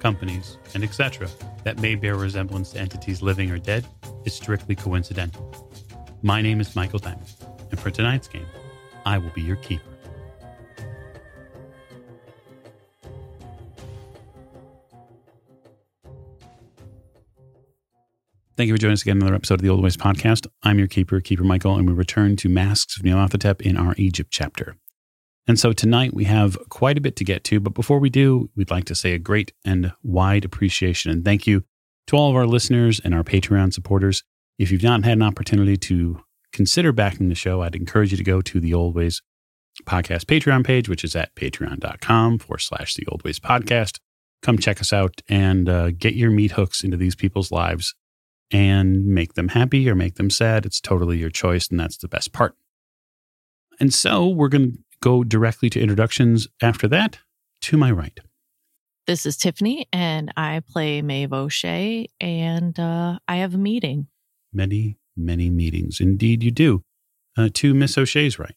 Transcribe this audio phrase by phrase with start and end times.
[0.00, 1.28] companies, and etc.,
[1.64, 3.86] that may bear resemblance to entities living or dead,
[4.24, 5.52] is strictly coincidental.
[6.22, 7.32] My name is Michael Diamond,
[7.70, 8.46] and for tonight's game,
[9.04, 9.84] I will be your keeper.
[18.56, 20.48] Thank you for joining us again in another episode of the Old Ways Podcast.
[20.64, 24.32] I'm your keeper, Keeper Michael, and we return to Masks of Nyarlathotep in our Egypt
[24.32, 24.74] chapter.
[25.48, 28.50] And so tonight we have quite a bit to get to, but before we do,
[28.54, 31.64] we'd like to say a great and wide appreciation and thank you
[32.06, 34.22] to all of our listeners and our Patreon supporters.
[34.58, 36.20] If you've not had an opportunity to
[36.52, 39.22] consider backing the show, I'd encourage you to go to the Old Ways
[39.84, 44.00] Podcast Patreon page, which is at patreon.com forward slash the Old Ways Podcast.
[44.42, 47.94] Come check us out and uh, get your meat hooks into these people's lives
[48.50, 50.66] and make them happy or make them sad.
[50.66, 52.54] It's totally your choice, and that's the best part.
[53.80, 57.18] And so we're going to go directly to introductions after that.
[57.62, 58.18] To my right.
[59.06, 64.06] This is Tiffany, and I play Maeve O'Shea, and uh, I have a meeting.
[64.52, 65.98] Many, many meetings.
[66.00, 66.84] Indeed, you do.
[67.36, 68.54] Uh, to Miss O'Shea's right.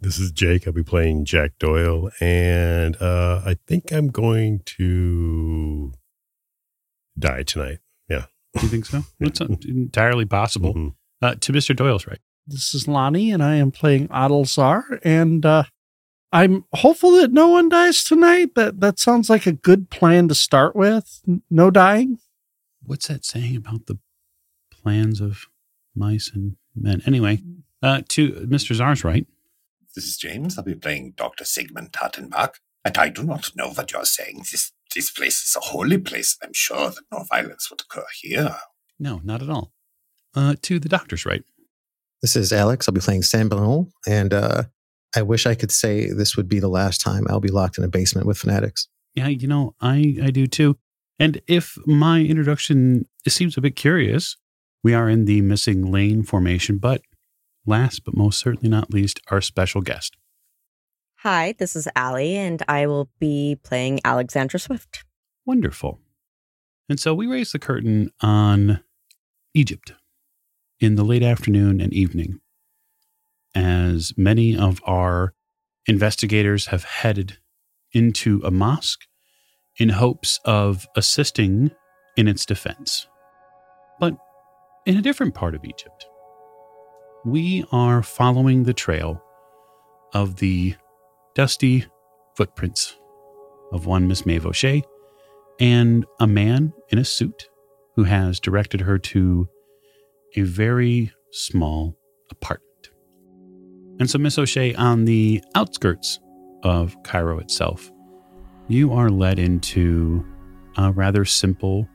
[0.00, 0.66] This is Jake.
[0.66, 5.92] I'll be playing Jack Doyle, and uh, I think I'm going to
[7.18, 7.78] die tonight.
[8.08, 8.26] Yeah.
[8.62, 9.02] You think so?
[9.20, 10.74] It's entirely possible.
[10.74, 10.94] Mhm.
[11.20, 11.74] Uh, to Mr.
[11.74, 12.20] Doyle's right.
[12.46, 15.64] This is Lonnie, and I am playing Adelsar, and uh,
[16.32, 18.54] I'm hopeful that no one dies tonight.
[18.54, 21.22] That that sounds like a good plan to start with.
[21.50, 22.18] No dying.
[22.82, 23.98] What's that saying about the
[24.70, 25.46] plans of
[25.94, 27.02] mice and men?
[27.06, 27.42] Anyway,
[27.82, 28.74] uh, to Mr.
[28.74, 29.26] Czar's right.
[29.94, 30.58] This is James.
[30.58, 31.44] I'll be playing Dr.
[31.44, 32.56] Sigmund Tartenbach.
[32.84, 34.38] And I do not know what you're saying.
[34.38, 36.36] This this place is a holy place.
[36.42, 38.56] I'm sure that no violence would occur here.
[38.98, 39.72] No, not at all.
[40.34, 41.44] Uh, to the doctor's right.
[42.22, 42.88] This is Alex.
[42.88, 44.62] I'll be playing Saint Bernard, and uh,
[45.16, 47.84] I wish I could say this would be the last time I'll be locked in
[47.84, 48.88] a basement with fanatics.
[49.14, 50.76] Yeah, you know, I, I do too.
[51.18, 54.36] And if my introduction seems a bit curious,
[54.84, 57.02] we are in the missing lane formation, but
[57.66, 60.16] last but most certainly not least, our special guest.
[61.22, 65.04] Hi, this is Allie, and I will be playing Alexandra Swift.
[65.44, 65.98] Wonderful.
[66.88, 68.80] And so we raise the curtain on
[69.52, 69.94] Egypt
[70.78, 72.40] in the late afternoon and evening
[73.54, 75.34] as many of our
[75.86, 77.38] investigators have headed
[77.92, 79.06] into a mosque
[79.78, 81.70] in hopes of assisting
[82.16, 83.06] in its defense.
[84.00, 84.16] But
[84.86, 86.06] in a different part of Egypt,
[87.24, 89.22] we are following the trail
[90.14, 90.74] of the
[91.34, 91.86] dusty
[92.36, 92.96] footprints
[93.72, 94.82] of one Miss Maeve O'Shea
[95.60, 97.48] and a man in a suit
[97.96, 99.48] who has directed her to
[100.36, 101.96] a very small
[102.30, 102.67] apartment.
[104.00, 106.20] And so, Miss O'Shea, on the outskirts
[106.62, 107.90] of Cairo itself,
[108.68, 110.24] you are led into
[110.76, 111.88] a rather simple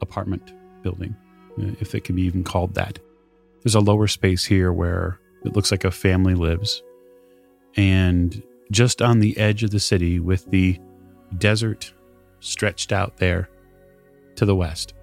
[0.00, 1.14] apartment building,
[1.60, 2.98] uh, if it can be even called that.
[3.62, 6.82] There's a lower space here where it looks like a family lives.
[7.76, 10.78] And just on the edge of the city, with the
[11.38, 11.92] desert
[12.40, 13.48] stretched out there
[14.36, 14.94] to the west,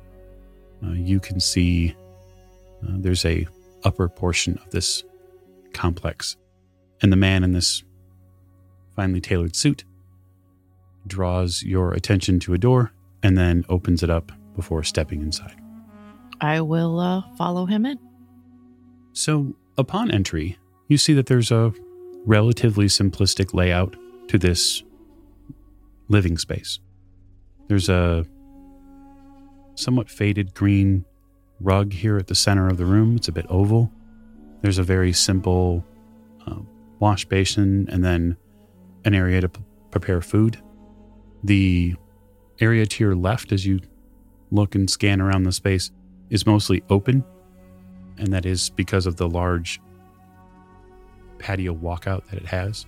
[0.85, 1.95] uh, you can see
[2.83, 3.47] uh, there's a
[3.85, 5.03] upper portion of this
[5.73, 6.37] complex,
[7.01, 7.83] and the man in this
[8.95, 9.83] finely tailored suit
[11.07, 12.91] draws your attention to a door
[13.21, 15.59] and then opens it up before stepping inside.
[16.39, 17.99] I will uh, follow him in.
[19.13, 20.57] So, upon entry,
[20.87, 21.73] you see that there's a
[22.25, 23.95] relatively simplistic layout
[24.27, 24.83] to this
[26.09, 26.79] living space.
[27.67, 28.25] There's a
[29.75, 31.05] somewhat faded green
[31.59, 33.15] rug here at the center of the room.
[33.15, 33.91] It's a bit oval.
[34.63, 35.85] There's a very simple
[36.47, 36.55] uh,
[36.99, 38.37] wash basin and then
[39.03, 39.61] an area to p-
[39.91, 40.57] prepare food.
[41.43, 41.95] The
[42.61, 43.81] area to your left, as you
[44.51, 45.91] look and scan around the space,
[46.29, 47.25] is mostly open,
[48.17, 49.81] and that is because of the large
[51.39, 52.85] patio walkout that it has.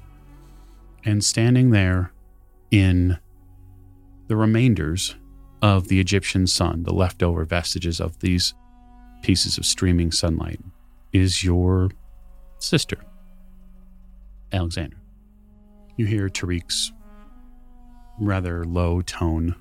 [1.03, 2.13] And standing there
[2.71, 3.19] in
[4.29, 5.15] the remainders
[5.61, 8.53] of the Egyptian sun, the leftover vestiges of these
[9.23, 10.61] pieces of streaming sunlight,
[11.15, 11.89] is your
[12.59, 12.97] sister,
[14.51, 14.99] Alexandra.
[15.95, 16.91] You hear Tariq's
[18.19, 19.55] rather low tone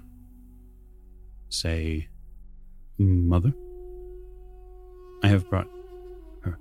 [1.48, 2.08] say,
[2.98, 3.52] Mother?
[5.22, 5.68] I have brought.
[6.42, 6.58] Her.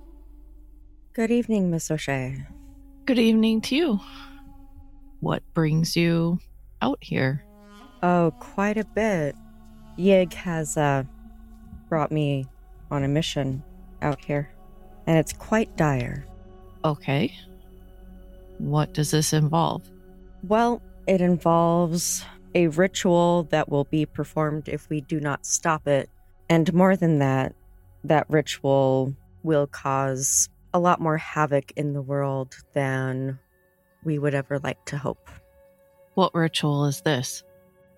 [1.13, 2.45] Good evening, Miss O'Shea.
[3.05, 3.99] Good evening to you.
[5.21, 6.37] What brings you
[6.83, 7.43] out here?
[8.03, 9.35] Oh, quite a bit.
[9.97, 11.03] Yig has uh,
[11.89, 12.45] brought me
[12.91, 13.63] on a mission
[14.03, 14.52] out here,
[15.07, 16.25] and it's quite dire.
[16.85, 17.33] Okay.
[18.57, 19.83] What does this involve?
[20.43, 26.09] Well, it involves a ritual that will be performed if we do not stop it.
[26.49, 27.55] And more than that,
[28.03, 33.39] that ritual will cause a lot more havoc in the world than
[34.03, 35.29] we would ever like to hope.
[36.15, 37.43] What ritual is this?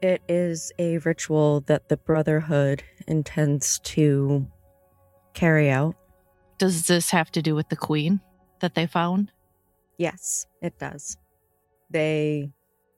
[0.02, 4.46] It is a ritual that the Brotherhood intends to
[5.34, 5.96] carry out.
[6.58, 8.22] Does this have to do with the queen
[8.62, 9.32] that they found?
[9.98, 11.18] Yes, it does.
[11.90, 12.52] They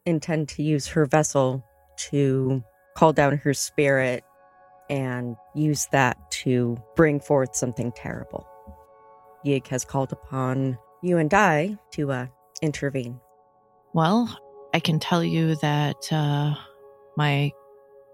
[0.06, 1.65] intend to use her vessel
[2.09, 2.63] to
[2.95, 4.24] call down her spirit
[4.89, 8.48] and use that to bring forth something terrible.
[9.45, 12.27] Yig has called upon you and I to uh,
[12.62, 13.19] intervene.
[13.94, 14.36] Well,
[14.74, 16.56] I can tell you that uh,
[17.15, 17.51] my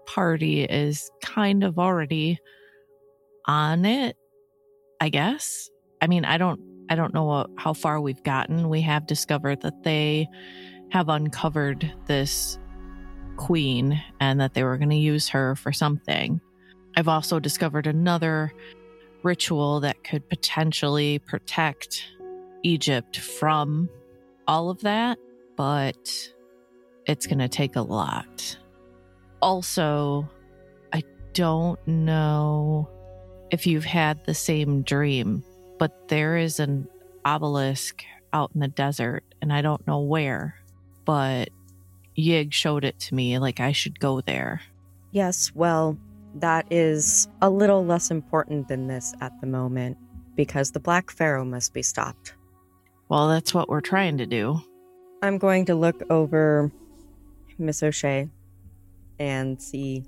[0.06, 2.38] party is kind of already
[3.46, 4.16] on it,
[5.04, 5.68] I guess.
[6.00, 6.58] I mean, I don't
[6.88, 8.70] I don't know how far we've gotten.
[8.70, 10.30] We have discovered that they
[10.92, 12.58] have uncovered this
[13.36, 16.40] queen and that they were going to use her for something.
[16.96, 18.54] I've also discovered another
[19.22, 22.06] ritual that could potentially protect
[22.62, 23.90] Egypt from
[24.48, 25.18] all of that,
[25.54, 26.30] but
[27.04, 28.56] it's going to take a lot.
[29.42, 30.30] Also,
[30.94, 31.02] I
[31.34, 32.88] don't know
[33.50, 35.44] if you've had the same dream,
[35.78, 36.88] but there is an
[37.24, 40.56] obelisk out in the desert, and I don't know where,
[41.04, 41.50] but
[42.16, 44.60] Yig showed it to me like I should go there.
[45.12, 45.96] Yes, well,
[46.36, 49.96] that is a little less important than this at the moment
[50.34, 52.34] because the Black Pharaoh must be stopped.
[53.08, 54.60] Well, that's what we're trying to do.
[55.22, 56.72] I'm going to look over
[57.58, 58.28] Miss O'Shea
[59.18, 60.04] and see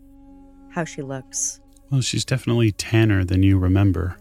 [0.71, 1.61] how she looks.
[1.91, 4.17] Well, she's definitely tanner than you remember.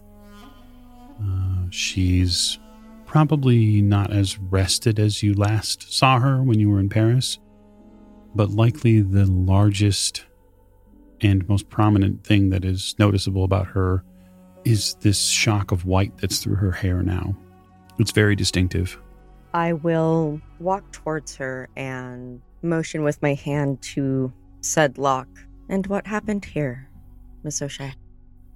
[1.21, 2.59] Uh, she's
[3.05, 7.39] probably not as rested as you last saw her when you were in Paris,
[8.35, 10.25] but likely the largest
[11.21, 14.03] and most prominent thing that is noticeable about her
[14.65, 17.35] is this shock of white that's through her hair now.
[17.97, 18.99] It's very distinctive.
[19.53, 25.27] I will walk towards her and motion with my hand to said lock.
[25.69, 26.89] And what happened here,
[27.45, 27.93] Miss O'Shea?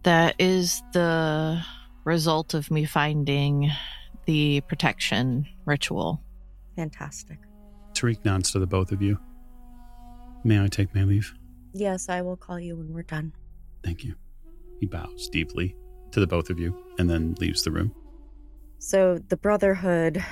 [0.01, 1.63] That is the
[2.05, 3.69] result of me finding
[4.25, 6.21] the protection ritual.
[6.75, 7.37] Fantastic.
[7.93, 9.19] Tariq nods to the both of you.
[10.43, 11.31] May I take my leave?
[11.71, 13.31] Yes, I will call you when we're done.
[13.83, 14.15] Thank you.
[14.79, 15.75] He bows deeply
[16.11, 17.93] to the both of you and then leaves the room.
[18.79, 20.23] So the Brotherhood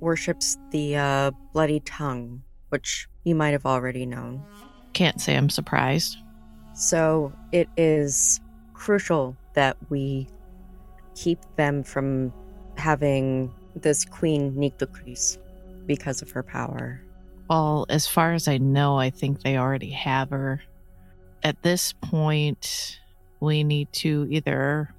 [0.00, 4.44] worships the uh, Bloody Tongue, which you might have already known.
[4.92, 6.18] Can't say I'm surprised.
[6.74, 8.40] So it is
[8.74, 10.26] crucial that we
[11.14, 12.32] keep them from
[12.76, 15.38] having this Queen Nitocris
[15.86, 17.00] because of her power.
[17.48, 20.62] Well, as far as I know, I think they already have her.
[21.42, 23.00] At this point,
[23.40, 24.94] we need to either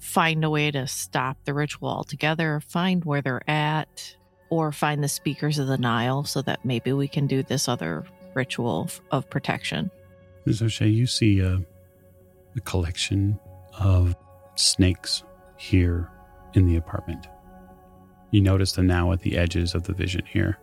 [0.00, 4.16] find a way to stop the ritual altogether, find where they're at,
[4.50, 8.04] or find the speakers of the Nile so that maybe we can do this other
[8.34, 9.90] ritual of protection.
[10.44, 10.62] Ms.
[10.62, 11.60] O'Shea, you see a,
[12.56, 13.38] a collection
[13.78, 14.14] of
[14.56, 15.22] snakes
[15.56, 16.10] here
[16.54, 17.26] in the apartment.
[18.30, 20.58] You notice them now at the edges of the vision here,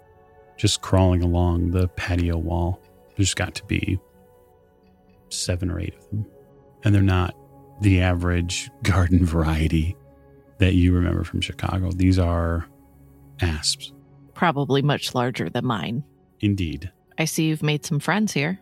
[0.57, 2.81] just crawling along the patio wall.
[3.15, 3.99] There's got to be
[5.29, 6.25] seven or eight of them.
[6.83, 7.35] And they're not
[7.81, 9.95] the average garden variety
[10.59, 11.91] that you remember from Chicago.
[11.91, 12.67] These are
[13.41, 13.93] asps.
[14.35, 16.03] Probably much larger than mine.
[16.39, 16.91] Indeed.
[17.17, 18.59] I see you've made some friends here.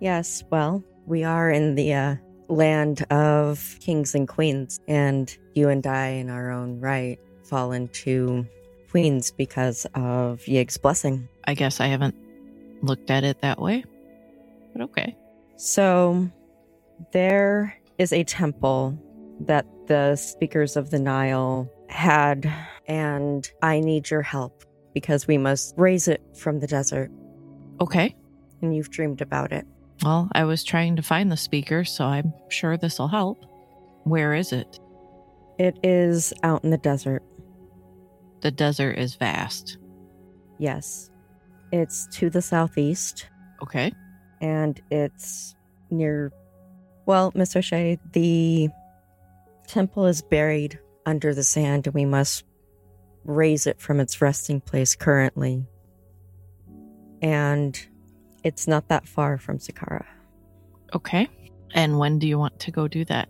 [0.00, 2.16] Yes, well, we are in the uh,
[2.48, 8.46] land of kings and queens, and you and I, in our own right, fall into
[8.90, 11.28] queens because of Yig's blessing.
[11.46, 12.14] I guess I haven't
[12.82, 13.84] looked at it that way,
[14.72, 15.16] but okay.
[15.56, 16.30] So,
[17.12, 18.96] there is a temple
[19.40, 22.52] that the speakers of the Nile had,
[22.86, 24.64] and I need your help
[24.94, 27.10] because we must raise it from the desert,
[27.80, 28.14] Okay.
[28.62, 29.66] and you've dreamed about it.
[30.02, 33.44] Well, I was trying to find the speaker, so I'm sure this will help.
[34.04, 34.78] Where is it?
[35.58, 37.22] It is out in the desert.
[38.40, 39.78] The desert is vast.
[40.58, 41.10] Yes.
[41.72, 43.28] It's to the southeast,
[43.62, 43.92] Okay.
[44.40, 45.54] and it's
[45.90, 46.32] near
[47.06, 48.68] Well, Miss O'Shea, the
[49.66, 52.44] temple is buried under the sand and we must
[53.24, 55.66] raise it from its resting place currently.
[57.22, 57.87] And
[58.44, 60.04] it's not that far from Sakara.
[60.94, 61.28] Okay.
[61.74, 63.28] And when do you want to go do that?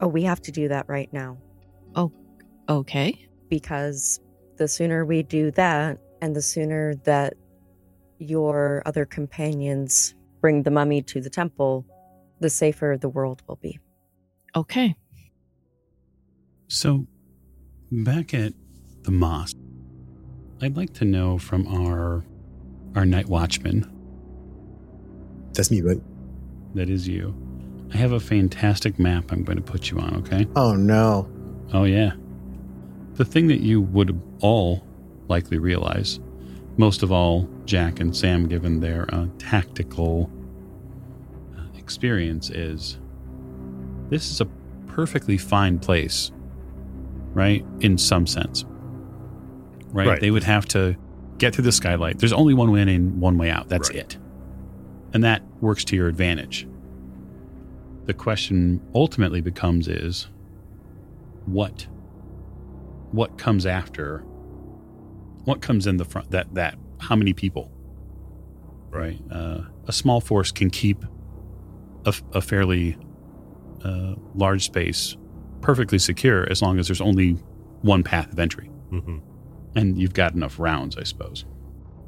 [0.00, 1.36] Oh, we have to do that right now
[1.94, 2.10] Oh,
[2.68, 3.28] Okay.
[3.48, 4.18] because
[4.56, 7.34] the sooner we do that and the sooner that
[8.18, 11.84] your other companions bring the mummy to the temple,
[12.40, 13.78] the safer the world will be.
[14.56, 14.94] Okay.
[16.68, 17.06] So,
[17.90, 18.52] back at
[19.02, 19.56] the mosque,
[20.62, 22.24] I'd like to know from our
[22.94, 23.90] our night watchman,
[25.54, 26.00] That's me, right?
[26.74, 27.34] that is you.
[27.92, 30.46] I have a fantastic map I'm going to put you on, okay?
[30.54, 31.28] Oh no.
[31.72, 32.12] Oh, yeah.
[33.14, 34.86] The thing that you would all
[35.28, 36.20] likely realize,
[36.76, 40.30] most of all, Jack and Sam, given their uh, tactical
[41.58, 42.98] uh, experience, is
[44.10, 44.46] this is a
[44.86, 46.30] perfectly fine place,
[47.34, 47.64] right?
[47.80, 48.64] In some sense,
[49.88, 50.06] right?
[50.06, 50.20] Right.
[50.20, 50.96] They would have to
[51.38, 52.18] get through the skylight.
[52.20, 53.68] There's only one way in and one way out.
[53.68, 53.98] That's Right.
[54.00, 54.18] it.
[55.12, 56.66] And that works to your advantage.
[58.06, 60.28] The question ultimately becomes is
[61.46, 61.86] what?
[63.12, 64.18] What comes after?
[65.44, 67.70] What comes in the front that that how many people?
[68.90, 69.20] Right?
[69.30, 71.04] Uh, a small force can keep
[72.04, 72.96] a, a fairly
[73.84, 75.16] uh, large space
[75.60, 77.32] perfectly secure as long as there's only
[77.82, 78.66] one path of entry.
[78.90, 79.18] Hmm
[79.74, 81.44] and you've got enough rounds, I suppose.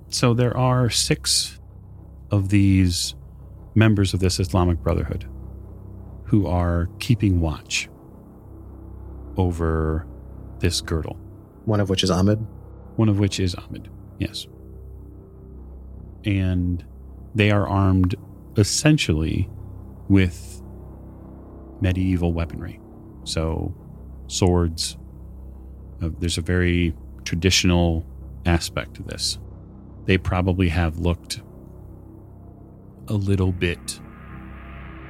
[0.08, 1.58] So there are six
[2.32, 3.14] of these
[3.76, 5.28] members of this Islamic Brotherhood
[6.24, 7.88] who are keeping watch
[9.36, 10.06] over
[10.58, 11.16] this girdle,
[11.64, 12.44] One of which is Ahmed.
[12.96, 13.88] one of which is Ahmed.
[14.18, 14.46] Yes.
[16.24, 16.84] And
[17.34, 18.14] they are armed
[18.56, 19.48] essentially
[20.08, 20.62] with
[21.80, 22.80] medieval weaponry.
[23.24, 23.74] So,
[24.26, 24.96] swords.
[26.02, 28.04] Uh, there's a very traditional
[28.44, 29.38] aspect to this.
[30.06, 31.40] They probably have looked
[33.08, 34.00] a little bit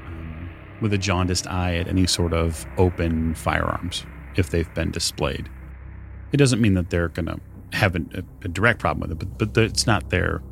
[0.07, 4.05] um, with a jaundiced eye at any sort of open firearms
[4.37, 5.49] if they've been displayed.
[6.33, 7.41] It doesn't mean that they're going to
[7.73, 8.03] have a,
[8.43, 10.43] a direct problem with it, but, but it's not their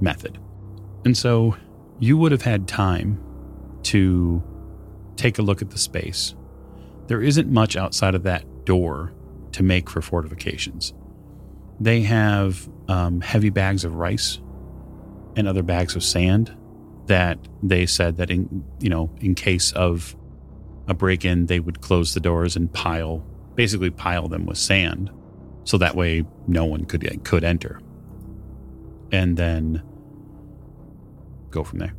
[0.00, 0.38] method.
[1.04, 1.56] And so
[1.98, 3.20] you would have had time
[3.84, 4.42] to
[5.16, 6.34] take a look at the space.
[7.06, 9.12] There isn't much outside of that door
[9.52, 10.92] to make for fortifications.
[11.80, 14.40] They have um, heavy bags of rice
[15.36, 16.56] and other bags of sand
[17.06, 20.16] that they said that in you know in case of
[20.88, 25.10] a break-in they would close the doors and pile basically pile them with sand
[25.64, 27.80] so that way no one could could enter
[29.12, 29.82] and then
[31.50, 31.94] go from there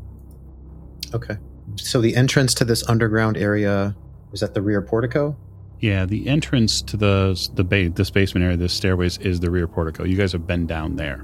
[1.14, 1.38] Okay.
[1.76, 3.96] So the entrance to this underground area
[4.32, 5.36] is at the rear portico.
[5.80, 9.68] Yeah, the entrance to the the ba- this basement area, this stairways, is the rear
[9.68, 10.04] portico.
[10.04, 11.24] You guys have been down there.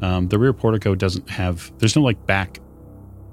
[0.00, 1.72] Um, the rear portico doesn't have.
[1.78, 2.58] There's no like back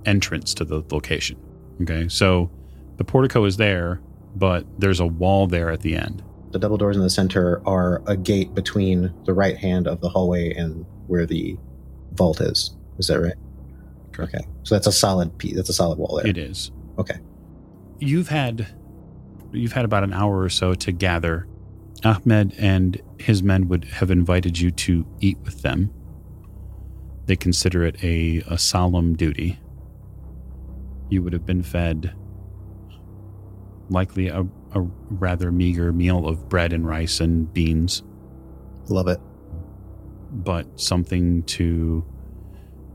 [0.06, 1.38] entrance to the location.
[1.82, 2.50] Okay, so
[2.98, 4.02] the portico is there,
[4.36, 6.24] but there's a wall there at the end.
[6.52, 10.10] The double doors in the center are a gate between the right hand of the
[10.10, 11.58] hallway and where the
[12.14, 12.76] vault is.
[12.98, 13.36] Is that right?
[14.12, 14.36] Correct.
[14.36, 14.46] Okay.
[14.64, 15.56] So that's a solid piece.
[15.56, 16.28] That's a solid wall there.
[16.28, 16.72] It is.
[16.98, 17.20] Okay.
[18.00, 18.68] You've had
[19.54, 21.48] you've had about an hour or so to gather.
[22.04, 25.94] Ahmed and his men would have invited you to eat with them.
[27.28, 29.60] They consider it a, a solemn duty.
[31.12, 32.16] You would have been fed
[33.90, 34.42] likely a,
[34.74, 38.02] a rather meager meal of bread and rice and beans,
[38.88, 39.20] Love it.
[40.32, 42.06] but something to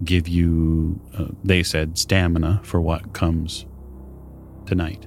[0.05, 3.67] give you, uh, they said, stamina for what comes
[4.65, 5.07] tonight.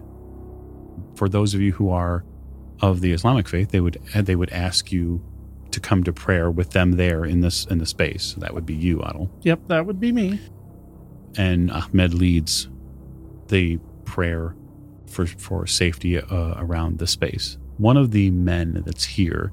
[1.16, 2.24] For those of you who are
[2.82, 5.22] of the Islamic faith, they would they would ask you
[5.72, 8.36] to come to prayer with them there in this in the space.
[8.38, 9.30] That would be you, Adel.
[9.42, 10.40] Yep, that would be me.
[11.38, 12.70] And Ahmed leads
[13.50, 14.56] the prayer
[15.08, 17.58] for for safety uh, around the space.
[17.78, 19.52] One of the men that's here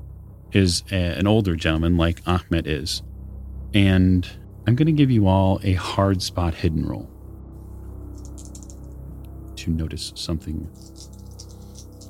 [0.52, 3.02] is a, an older gentleman like Ahmed is,
[3.74, 4.28] and
[4.66, 7.10] I'm going to give you all a hard spot hidden roll
[9.56, 10.68] to notice something.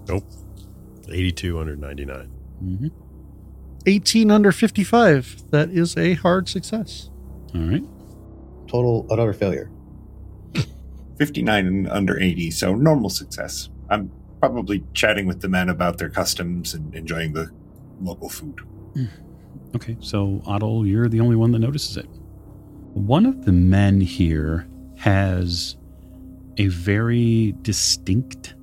[0.08, 0.24] Nope.
[1.08, 2.26] 82 under 99.
[2.58, 2.88] hmm
[3.88, 5.50] 18 under 55.
[5.50, 7.08] That is a hard success.
[7.54, 7.84] All right.
[8.66, 9.70] Total another failure.
[11.16, 13.68] 59 and under 80, so normal success.
[13.88, 17.50] I'm probably chatting with the men about their customs and enjoying the
[18.00, 18.60] local food.
[19.74, 22.06] Okay, so Otto, you're the only one that notices it.
[22.94, 25.76] One of the men here has
[26.56, 28.54] a very distinct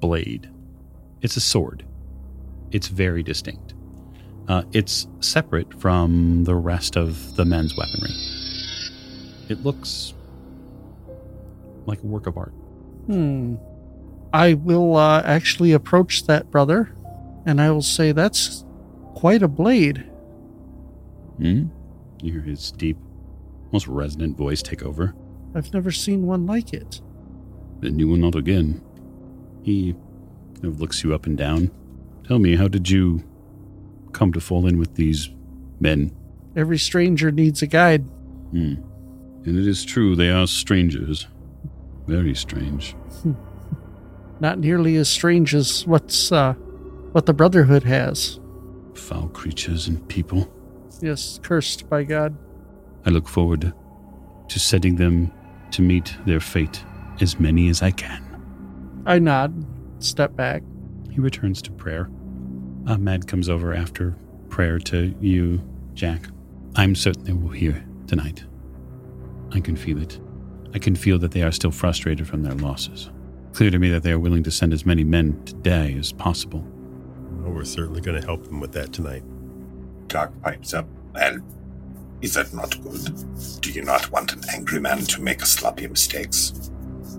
[0.00, 0.50] blade.
[1.22, 1.86] It's a sword.
[2.70, 3.74] It's very distinct.
[4.48, 8.10] Uh, it's separate from the rest of the men's weaponry.
[9.48, 10.14] It looks
[11.86, 12.52] like a work of art.
[13.06, 13.56] Hmm.
[14.32, 16.94] I will uh, actually approach that brother,
[17.46, 18.64] and I will say that's
[19.14, 19.98] quite a blade.
[21.38, 21.64] Hmm?
[22.22, 22.98] You hear his deep,
[23.66, 25.14] almost resonant voice take over.
[25.54, 27.00] I've never seen one like it.
[27.80, 28.82] Then you will not again.
[29.62, 29.94] He
[30.54, 31.70] kind of looks you up and down.
[32.26, 33.24] Tell me, how did you
[34.12, 35.30] come to fall in with these
[35.80, 36.12] men?
[36.54, 38.02] Every stranger needs a guide.
[38.50, 38.74] Hmm.
[39.44, 41.26] And it is true, they are strangers.
[42.10, 42.96] Very strange.
[44.40, 46.54] Not nearly as strange as what's uh,
[47.12, 48.40] what the Brotherhood has.
[48.94, 50.52] Foul creatures and people.
[51.00, 52.36] Yes, cursed by God.
[53.06, 53.72] I look forward
[54.48, 55.30] to setting them
[55.70, 56.84] to meet their fate,
[57.20, 58.24] as many as I can.
[59.06, 59.64] I nod,
[60.00, 60.64] step back.
[61.12, 62.10] He returns to prayer.
[62.88, 64.16] Ahmed comes over after
[64.48, 65.62] prayer to you,
[65.94, 66.22] Jack.
[66.74, 68.42] I'm certain they will hear tonight.
[69.52, 70.18] I can feel it.
[70.74, 73.10] I can feel that they are still frustrated from their losses.
[73.52, 76.12] Clear to me that they are willing to send as many men to die as
[76.12, 76.64] possible.
[77.40, 79.24] Well, we're certainly going to help them with that tonight.
[80.06, 80.86] Doc pipes up.
[81.14, 81.38] Well,
[82.22, 83.60] is that not good?
[83.60, 86.50] Do you not want an angry man to make sloppy mistakes?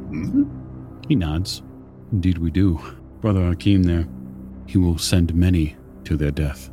[0.10, 0.44] Hmm?
[1.08, 1.64] He nods.
[2.12, 2.80] Indeed, we do.
[3.20, 4.08] Brother Akeem there,
[4.68, 6.70] he will send many to their death.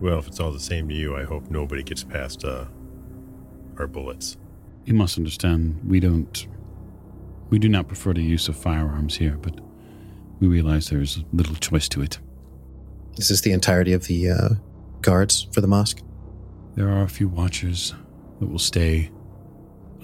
[0.00, 2.66] Well, if it's all the same to you, I hope nobody gets past uh,
[3.78, 4.36] our bullets.
[4.84, 6.46] You must understand, we don't.
[7.50, 9.60] We do not prefer the use of firearms here, but
[10.38, 12.18] we realize there is little choice to it.
[13.16, 14.48] Is this the entirety of the uh,
[15.00, 16.00] guards for the mosque?
[16.76, 17.94] There are a few watchers
[18.38, 19.10] that will stay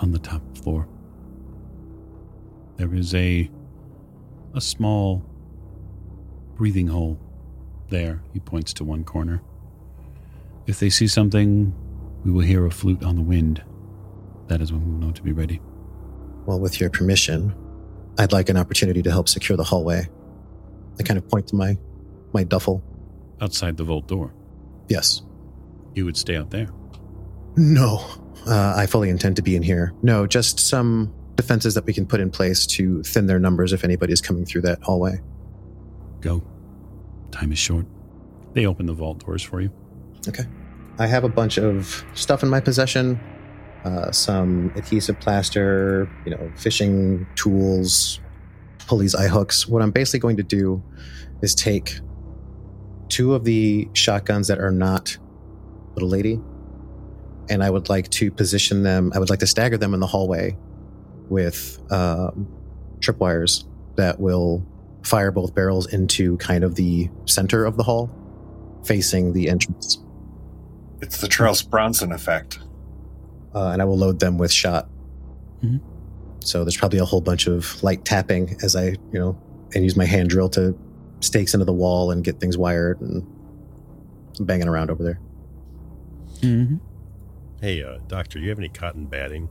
[0.00, 0.88] on the top floor.
[2.76, 3.50] There is a
[4.54, 5.22] a small
[6.54, 7.18] breathing hole
[7.90, 8.22] there.
[8.32, 9.42] He points to one corner.
[10.66, 11.74] If they see something,
[12.24, 13.62] we will hear a flute on the wind.
[14.48, 15.60] That is when we will know to be ready.
[16.46, 17.54] Well, with your permission,
[18.18, 20.06] I'd like an opportunity to help secure the hallway.
[20.98, 21.76] I kind of point to my
[22.32, 22.82] my duffel.
[23.40, 24.32] Outside the vault door.
[24.88, 25.22] Yes.
[25.94, 26.68] You would stay out there.
[27.56, 28.04] No.
[28.46, 29.92] Uh, I fully intend to be in here.
[30.02, 33.84] No, just some defenses that we can put in place to thin their numbers if
[33.84, 35.20] anybody's coming through that hallway.
[36.20, 36.42] Go.
[37.30, 37.86] Time is short.
[38.52, 39.70] They open the vault doors for you.
[40.28, 40.44] Okay.
[40.98, 43.20] I have a bunch of stuff in my possession.
[43.86, 48.18] Uh, some adhesive plaster, you know, fishing tools,
[48.88, 49.68] pulleys, eye hooks.
[49.68, 50.82] What I'm basically going to do
[51.40, 52.00] is take
[53.08, 55.16] two of the shotguns that are not
[55.94, 56.40] little lady,
[57.48, 59.12] and I would like to position them.
[59.14, 60.56] I would like to stagger them in the hallway
[61.28, 62.48] with um,
[62.98, 64.66] tripwires that will
[65.04, 68.10] fire both barrels into kind of the center of the hall,
[68.84, 70.02] facing the entrance.
[71.00, 72.58] It's the Charles Bronson effect.
[73.56, 74.88] Uh, and I will load them with shot.
[75.64, 75.80] Mhm.
[76.40, 79.36] So there's probably a whole bunch of light tapping as I, you know,
[79.74, 80.76] and use my hand drill to
[81.20, 83.26] stakes into the wall and get things wired and
[84.40, 85.18] banging around over there.
[86.40, 86.76] Mm-hmm.
[87.60, 89.48] Hey, uh, doctor, do you have any cotton batting?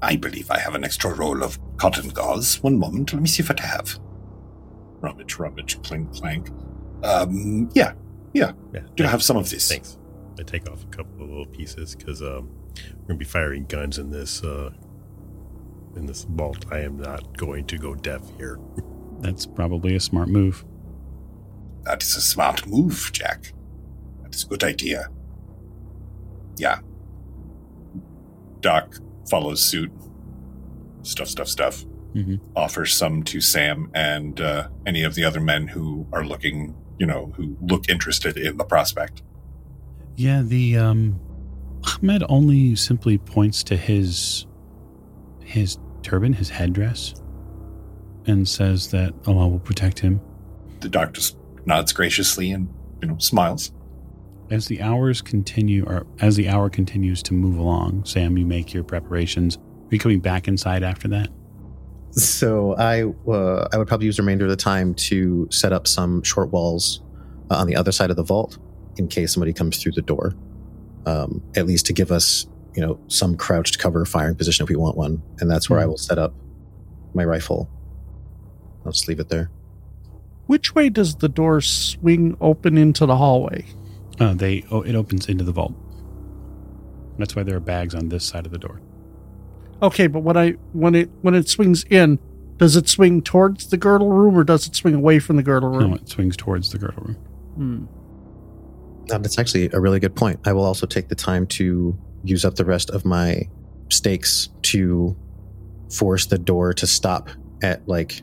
[0.00, 2.60] I believe I have an extra roll of cotton gauze.
[2.62, 4.00] One moment, let me see what I have.
[5.00, 6.48] Rummage, rummage, clink, clank.
[7.04, 7.92] Um, yeah,
[8.32, 8.52] Yeah.
[8.96, 9.68] do I have some of this?
[9.68, 9.98] Thanks.
[10.38, 12.50] I take off a couple of little pieces because um,
[13.00, 14.70] we're gonna be firing guns in this uh,
[15.96, 16.64] in this vault.
[16.70, 18.58] I am not going to go deaf here.
[19.20, 20.64] That's probably a smart move.
[21.84, 23.52] That is a smart move, Jack.
[24.22, 25.08] That is a good idea.
[26.56, 26.78] Yeah.
[28.60, 28.96] Doc
[29.28, 29.92] follows suit.
[31.02, 31.84] Stuff, stuff, stuff.
[32.14, 32.40] Mhm.
[32.54, 37.06] Offers some to Sam and uh, any of the other men who are looking, you
[37.06, 39.22] know, who look interested in the prospect.
[40.16, 41.20] Yeah, the um
[41.84, 44.46] Ahmed only simply points to his
[45.40, 47.14] his turban, his headdress,
[48.26, 50.20] and says that Allah will protect him.
[50.80, 51.20] The doctor
[51.66, 52.68] nods graciously and,
[53.00, 53.72] you know, smiles.
[54.50, 58.72] As the hours continue or as the hour continues to move along, Sam, you make
[58.72, 59.56] your preparations.
[59.56, 61.28] Are you coming back inside after that?
[62.10, 65.86] So I, uh, I would probably use the remainder of the time to set up
[65.86, 67.02] some short walls
[67.50, 68.58] uh, on the other side of the vault
[68.96, 70.34] in case somebody comes through the door.
[71.06, 74.76] Um, at least to give us, you know, some crouched cover firing position if we
[74.76, 76.32] want one, and that's where I will set up
[77.14, 77.68] my rifle.
[78.86, 79.50] I'll just leave it there.
[80.46, 83.66] Which way does the door swing open into the hallway?
[84.20, 85.74] Uh, they oh, it opens into the vault.
[87.18, 88.80] That's why there are bags on this side of the door.
[89.82, 92.18] Okay, but when I when it when it swings in,
[92.58, 95.70] Does it swing towards the girdle room or does it swing away from the girdle
[95.70, 95.90] room?
[95.90, 97.16] No, it swings towards the girdle room.
[97.56, 98.01] Hmm.
[99.12, 100.40] Now, that's actually a really good point.
[100.46, 103.42] I will also take the time to use up the rest of my
[103.90, 105.14] stakes to
[105.90, 107.28] force the door to stop
[107.62, 108.22] at like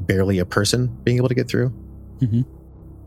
[0.00, 1.70] barely a person being able to get through.
[2.20, 2.32] Mhm.
[2.34, 2.44] You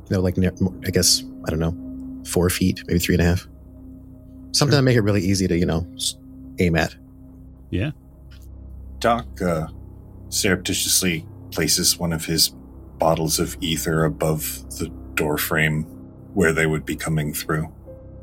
[0.09, 0.49] know, like ne-
[0.85, 3.47] I guess I don't know, four feet, maybe three and a half.
[4.51, 4.79] Something Sure.
[4.79, 5.85] to make it really easy to you know
[6.57, 6.95] aim at.
[7.69, 7.91] Yeah.
[8.99, 9.67] Doc uh,
[10.29, 12.49] surreptitiously places one of his
[12.97, 15.85] bottles of ether above the door frame
[16.33, 17.71] where they would be coming through,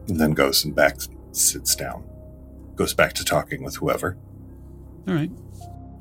[0.09, 0.99] and then goes and back
[1.33, 2.05] sits down.
[2.75, 4.17] Goes back to talking with whoever.
[5.09, 5.31] All right.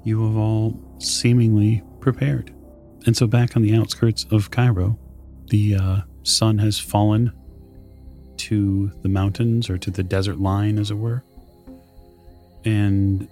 [0.03, 2.53] You have all seemingly prepared.
[3.05, 4.97] And so back on the outskirts of Cairo,
[5.47, 7.31] the uh, sun has fallen
[8.37, 11.23] to the mountains or to the desert line, as it were.
[12.65, 13.27] And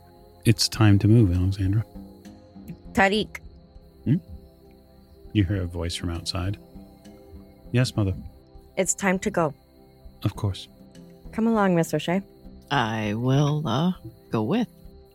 [0.45, 1.85] it's time to move, Alexandra.
[2.93, 3.37] Tariq,
[5.33, 6.57] You hear a voice from outside.
[7.71, 8.13] Yes, mother.
[8.77, 9.53] It's time to go.
[10.23, 10.67] Of course.
[11.31, 12.21] Come along, Miss O'Shea.
[12.71, 13.93] I will uh,
[14.31, 14.67] go with.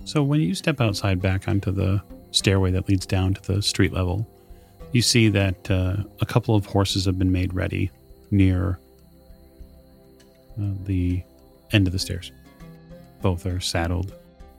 [0.05, 3.93] So when you step outside back onto the stairway that leads down to the street
[3.93, 4.27] level,
[4.93, 7.91] you see that uh, a couple of horses have been made ready
[8.31, 8.79] near
[10.61, 11.23] uh, the
[11.73, 12.33] end of the stairs.
[13.23, 14.15] Both are saddled,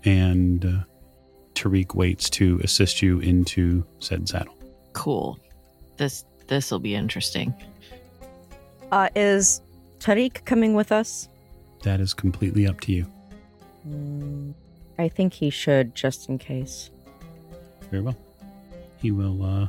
[0.06, 0.84] and uh,
[1.56, 4.56] Tariq waits to assist you into said saddle.
[4.94, 5.40] Cool.
[5.98, 7.54] This this will be interesting.
[8.92, 9.62] Uh, is
[10.00, 11.30] Tariq coming with us?
[11.84, 13.06] That is completely up to you.
[13.88, 14.54] Mm,
[14.98, 16.90] I think he should, just in case.
[17.90, 18.18] Very well.
[19.02, 19.68] He will uh,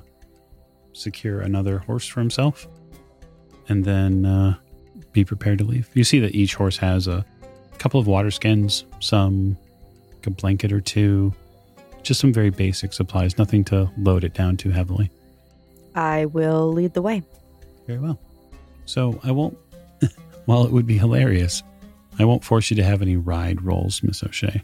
[0.92, 2.66] secure another horse for himself
[3.68, 4.56] and then uh,
[5.12, 5.88] be prepared to leave.
[5.94, 7.24] You see that each horse has a
[7.78, 9.56] couple of water skins, some
[10.16, 11.32] like a blanket or two,
[12.02, 15.10] just some very basic supplies, nothing to load it down too heavily.
[15.94, 17.22] I will lead the way.
[17.86, 18.18] Very well.
[18.86, 19.56] So I won't,
[20.46, 21.62] while it would be hilarious,
[22.18, 24.62] I won't force you to have any ride rolls, Miss O'Shea,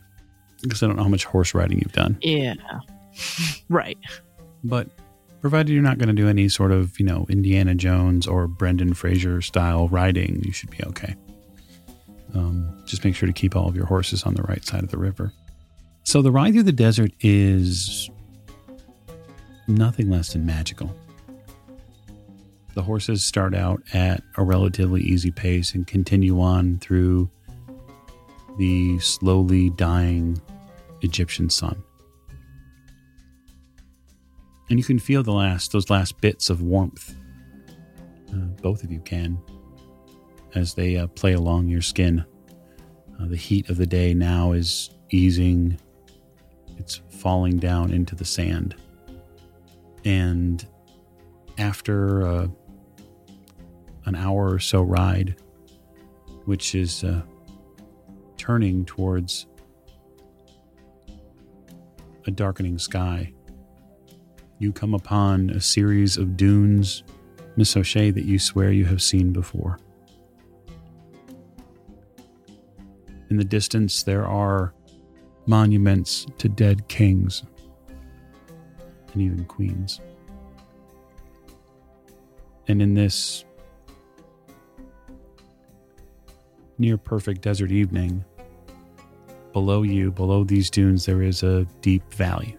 [0.63, 2.19] because I don't know how much horse riding you've done.
[2.21, 2.55] Yeah.
[3.69, 3.99] right.
[4.65, 4.89] But
[5.41, 8.95] provided you're not going to do any sort of, you know, Indiana Jones or Brendan
[8.95, 11.15] Fraser style riding, you should be okay.
[12.35, 14.91] Um, just make sure to keep all of your horses on the right side of
[14.91, 15.33] the river.
[16.05, 18.11] So the ride through the desert is
[19.67, 20.95] nothing less than magical.
[22.77, 27.31] The horses start out at a relatively easy pace and continue on through
[28.59, 30.41] the slowly dying
[31.01, 31.83] Egyptian sun.
[34.69, 37.17] And you can feel the last those last bits of warmth
[38.31, 39.41] uh, both of you can
[40.55, 42.25] as they uh, play along your skin.
[43.19, 45.79] Uh, the heat of the day now is easing.
[46.77, 48.75] It's falling down into the sand.
[50.05, 50.67] And
[51.59, 52.49] after uh,
[54.07, 55.37] an hour or so ride
[56.45, 57.23] which is uh,
[58.37, 59.47] turning towards
[62.27, 63.33] a darkening sky
[64.59, 67.03] you come upon a series of dunes,
[67.57, 69.79] Miss O'Shea, that you swear you have seen before.
[73.29, 74.73] In the distance, there are
[75.47, 77.43] monuments to dead kings
[79.13, 80.01] and even queens.
[82.69, 83.45] And in this
[86.79, 88.25] near perfect desert evening,
[89.53, 92.57] below you, below these dunes, there is a deep valley.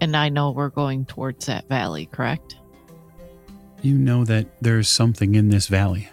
[0.00, 2.56] And I know we're going towards that valley, correct?
[3.82, 6.08] You know that there's something in this valley.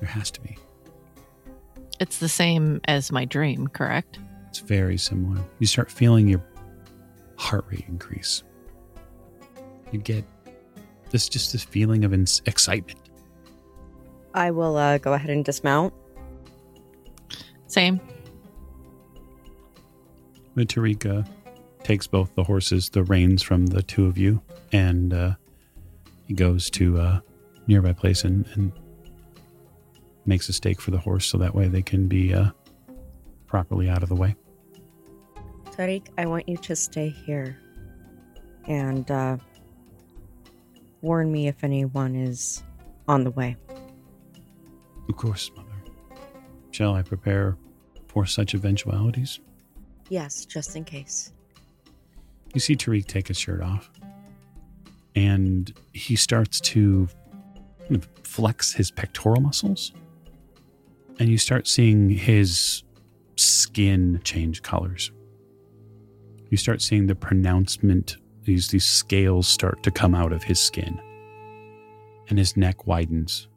[0.00, 0.56] There has to be.
[2.00, 4.18] It's the same as my dream, correct?
[4.48, 5.42] It's very similar.
[5.58, 6.42] You start feeling your
[7.36, 8.42] heart rate increase.
[9.92, 10.24] You get
[11.10, 12.98] this just this feeling of ins- excitement.
[14.34, 15.94] I will uh, go ahead and dismount.
[17.66, 18.00] Same.
[20.54, 21.26] But Tarika
[21.82, 24.40] takes both the horses, the reins from the two of you,
[24.72, 25.34] and uh,
[26.26, 27.22] he goes to a
[27.66, 28.72] nearby place and, and
[30.26, 32.50] makes a stake for the horse so that way they can be uh,
[33.46, 34.34] properly out of the way.
[35.66, 37.58] Tariq, I want you to stay here
[38.66, 39.36] and uh,
[41.02, 42.62] warn me if anyone is
[43.08, 43.56] on the way.
[45.08, 45.68] Of course, Mother.
[46.70, 47.56] Shall I prepare
[48.08, 49.40] for such eventualities?
[50.08, 51.32] Yes, just in case.
[52.52, 53.90] You see Tariq take his shirt off,
[55.14, 57.08] and he starts to
[57.80, 59.92] kind of flex his pectoral muscles,
[61.18, 62.82] and you start seeing his
[63.36, 65.10] skin change colors.
[66.50, 71.00] you start seeing the pronouncement, these, these scales start to come out of his skin.
[72.28, 73.48] And his neck widens.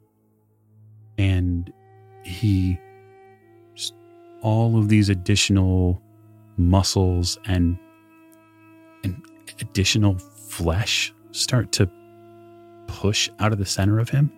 [1.18, 1.72] And
[2.22, 2.80] he,
[4.40, 6.00] all of these additional
[6.56, 7.78] muscles and,
[9.04, 9.20] and
[9.60, 11.90] additional flesh start to
[12.86, 14.32] push out of the center of him.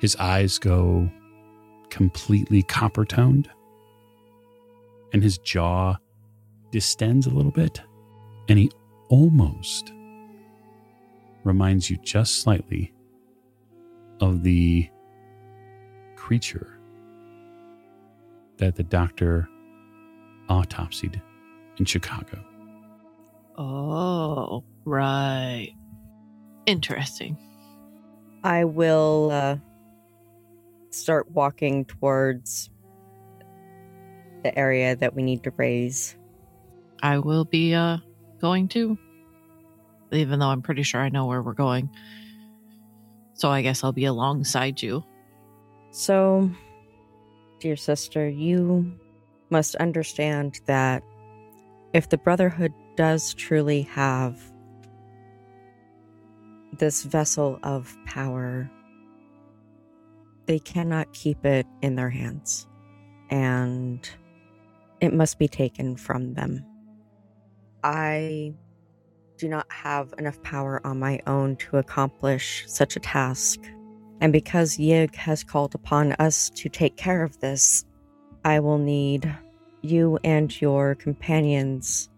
[0.00, 1.08] His eyes go
[1.90, 3.48] completely copper toned,
[5.12, 5.96] and his jaw
[6.70, 7.80] distends a little bit,
[8.48, 8.70] and he
[9.08, 9.92] almost
[11.44, 12.92] reminds you just slightly
[14.20, 14.88] of the
[16.22, 16.78] creature
[18.58, 19.48] that the doctor
[20.48, 21.20] autopsied
[21.78, 22.38] in Chicago.
[23.58, 25.72] Oh, right.
[26.66, 27.36] Interesting.
[28.44, 29.56] I will uh,
[30.90, 32.70] start walking towards
[34.44, 36.16] the area that we need to raise.
[37.02, 37.98] I will be uh
[38.40, 38.96] going to.
[40.12, 41.90] Even though I'm pretty sure I know where we're going.
[43.34, 45.02] So I guess I'll be alongside you.
[45.92, 46.50] So,
[47.60, 48.98] dear sister, you
[49.50, 51.02] must understand that
[51.92, 54.40] if the Brotherhood does truly have
[56.78, 58.70] this vessel of power,
[60.46, 62.66] they cannot keep it in their hands.
[63.28, 64.08] And
[65.02, 66.64] it must be taken from them.
[67.84, 68.54] I
[69.36, 73.60] do not have enough power on my own to accomplish such a task.
[74.22, 77.84] And because Yig has called upon us to take care of this,
[78.44, 79.36] I will need
[79.80, 82.08] you and your companions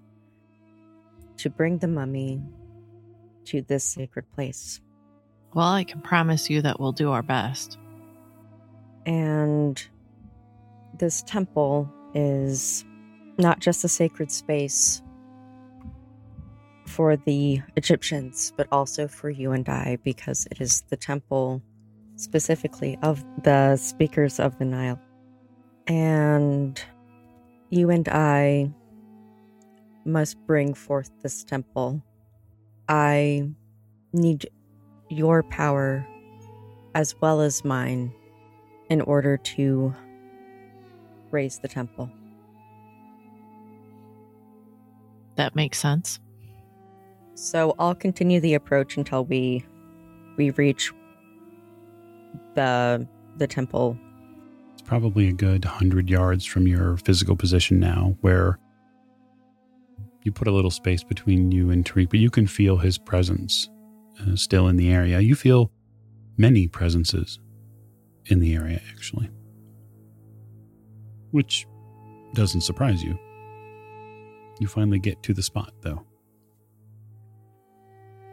[1.39, 2.43] to bring the mummy
[3.47, 4.83] to this sacred place.
[5.55, 7.79] Well, I can promise you that we'll do our best.
[9.07, 9.83] And
[10.99, 12.85] this temple is
[13.39, 15.01] not just a sacred space
[16.87, 21.63] for the Egyptians, but also for you and I, because it is the temple
[22.17, 25.01] specifically of the speakers of the Nile.
[25.87, 26.83] And
[27.71, 28.71] you and I
[30.05, 32.03] must bring forth this temple.
[32.89, 33.49] I
[34.13, 34.47] need
[35.09, 36.07] your power
[36.95, 38.13] as well as mine
[38.89, 39.95] in order to
[41.31, 42.11] raise the temple.
[45.37, 46.21] That makes sense.
[47.35, 49.65] So I'll continue the approach until we
[50.37, 50.93] we reach
[52.55, 53.99] the the temple.
[54.73, 58.59] It's probably a good 100 yards from your physical position now, where
[60.23, 63.69] you put a little space between you and Tariq, but you can feel his presence
[64.21, 65.21] uh, still in the area.
[65.21, 65.71] You feel
[66.37, 67.39] many presences
[68.27, 69.31] in the area, actually,
[71.31, 71.67] which
[72.35, 73.19] doesn't surprise you.
[74.61, 76.05] You finally get to the spot, though.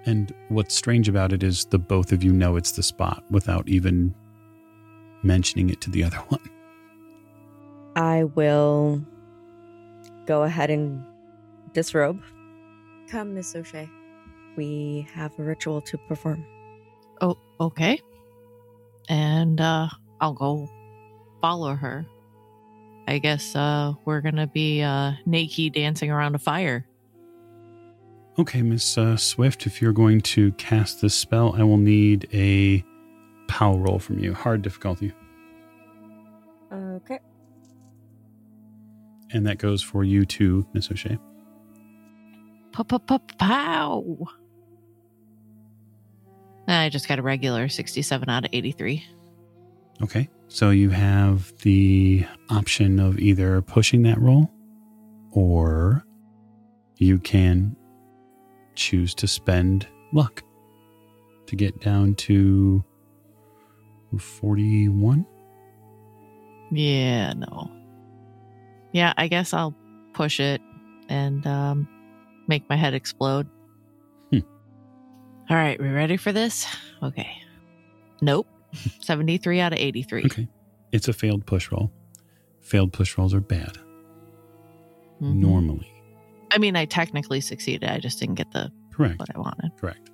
[0.06, 3.68] And what's strange about it is the both of you know it's the spot without
[3.68, 4.16] even
[5.24, 6.42] mentioning it to the other one.
[7.96, 9.06] I will
[10.26, 11.04] go ahead and
[11.74, 12.22] disrobe.
[13.10, 13.90] Come, Miss O'Shea.
[14.56, 16.46] We have a ritual to perform.
[17.22, 18.00] Oh, okay.
[19.10, 20.70] And uh I'll go
[21.42, 22.06] follow her.
[23.08, 26.86] I guess uh we're gonna be uh naked dancing around a fire.
[28.40, 32.84] Okay, Miss uh, Swift, if you're going to cast this spell, I will need a
[33.48, 34.34] power roll from you.
[34.34, 35.12] Hard difficulty.
[36.72, 37.20] Okay.
[39.34, 41.18] And that goes for you too, Miss O'Shea.
[43.38, 44.18] Pow!
[46.68, 49.06] I just got a regular 67 out of 83.
[50.02, 50.30] Okay.
[50.48, 54.50] So you have the option of either pushing that roll
[55.32, 56.06] or
[56.98, 57.76] you can
[58.76, 60.44] choose to spend luck
[61.48, 62.84] to get down to
[64.18, 65.26] 41.
[66.72, 67.72] Yeah, no.
[68.94, 69.76] Yeah, I guess I'll
[70.14, 70.62] push it
[71.10, 71.88] and um,
[72.48, 73.48] make my head explode.
[74.32, 74.40] Hmm.
[75.50, 76.66] All right, we ready for this?
[77.04, 77.30] Okay.
[78.22, 78.48] Nope.
[79.02, 80.24] 73 out of 83.
[80.26, 80.48] Okay.
[80.92, 81.92] It's a failed push roll.
[82.62, 83.78] Failed push rolls are bad
[85.22, 85.36] Mhm.
[85.36, 85.91] normally.
[86.54, 87.90] I mean, I technically succeeded.
[87.90, 89.20] I just didn't get the Correct.
[89.20, 89.72] what I wanted.
[89.80, 90.10] Correct.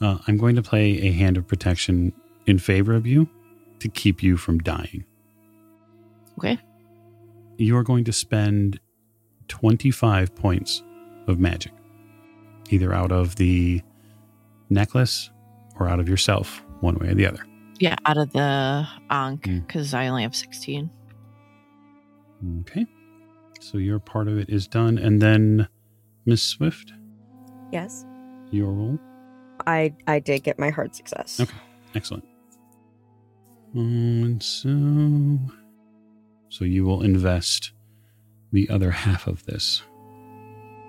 [0.00, 2.12] Uh, I'm going to play a hand of protection
[2.46, 3.28] in favor of you
[3.80, 5.04] to keep you from dying.
[6.38, 6.58] Okay.
[7.58, 8.78] You are going to spend
[9.48, 10.82] 25 points
[11.26, 11.72] of magic,
[12.70, 13.80] either out of the
[14.70, 15.30] necklace
[15.78, 17.44] or out of yourself, one way or the other.
[17.78, 19.66] Yeah, out of the Ankh, Mm.
[19.66, 20.90] because I only have 16.
[22.60, 22.86] Okay.
[23.60, 24.98] So your part of it is done.
[24.98, 25.68] And then
[26.24, 26.92] Miss Swift,
[27.72, 28.04] Yes.
[28.50, 28.98] your roll.
[29.66, 31.40] I I did get my hard success.
[31.40, 31.56] Okay.
[31.94, 32.24] Excellent.
[33.74, 35.38] And so,
[36.48, 37.72] so you will invest
[38.52, 39.82] the other half of this.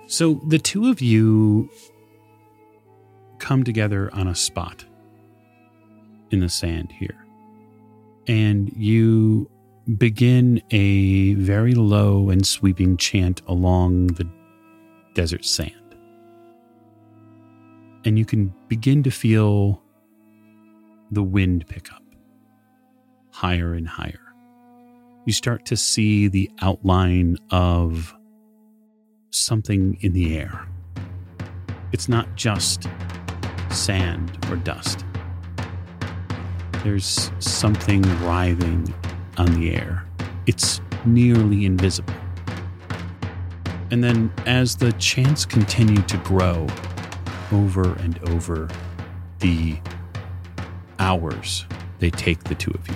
[0.06, 1.68] So the two of you
[3.38, 4.84] come together on a spot
[6.30, 7.16] in the sand here,
[8.26, 9.50] and you
[9.96, 14.28] begin a very low and sweeping chant along the
[15.14, 15.72] desert sand.
[18.04, 19.82] And you can begin to feel
[21.10, 22.02] the wind pick up
[23.30, 24.20] higher and higher.
[25.24, 28.14] You start to see the outline of
[29.30, 30.66] something in the air.
[31.92, 32.86] It's not just
[33.70, 35.04] sand or dust,
[36.84, 38.94] there's something writhing
[39.38, 40.04] on the air.
[40.46, 42.14] It's nearly invisible.
[43.90, 46.66] And then, as the chants continue to grow
[47.52, 48.68] over and over
[49.38, 49.78] the
[50.98, 51.64] hours
[51.98, 52.94] they take the two of you.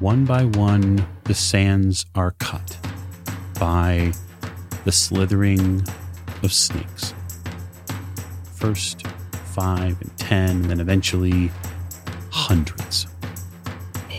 [0.00, 2.78] One by one, the sands are cut
[3.58, 4.12] by
[4.84, 5.84] the slithering
[6.42, 7.14] of snakes.
[8.54, 11.50] First five and ten, and then eventually
[12.30, 13.06] hundreds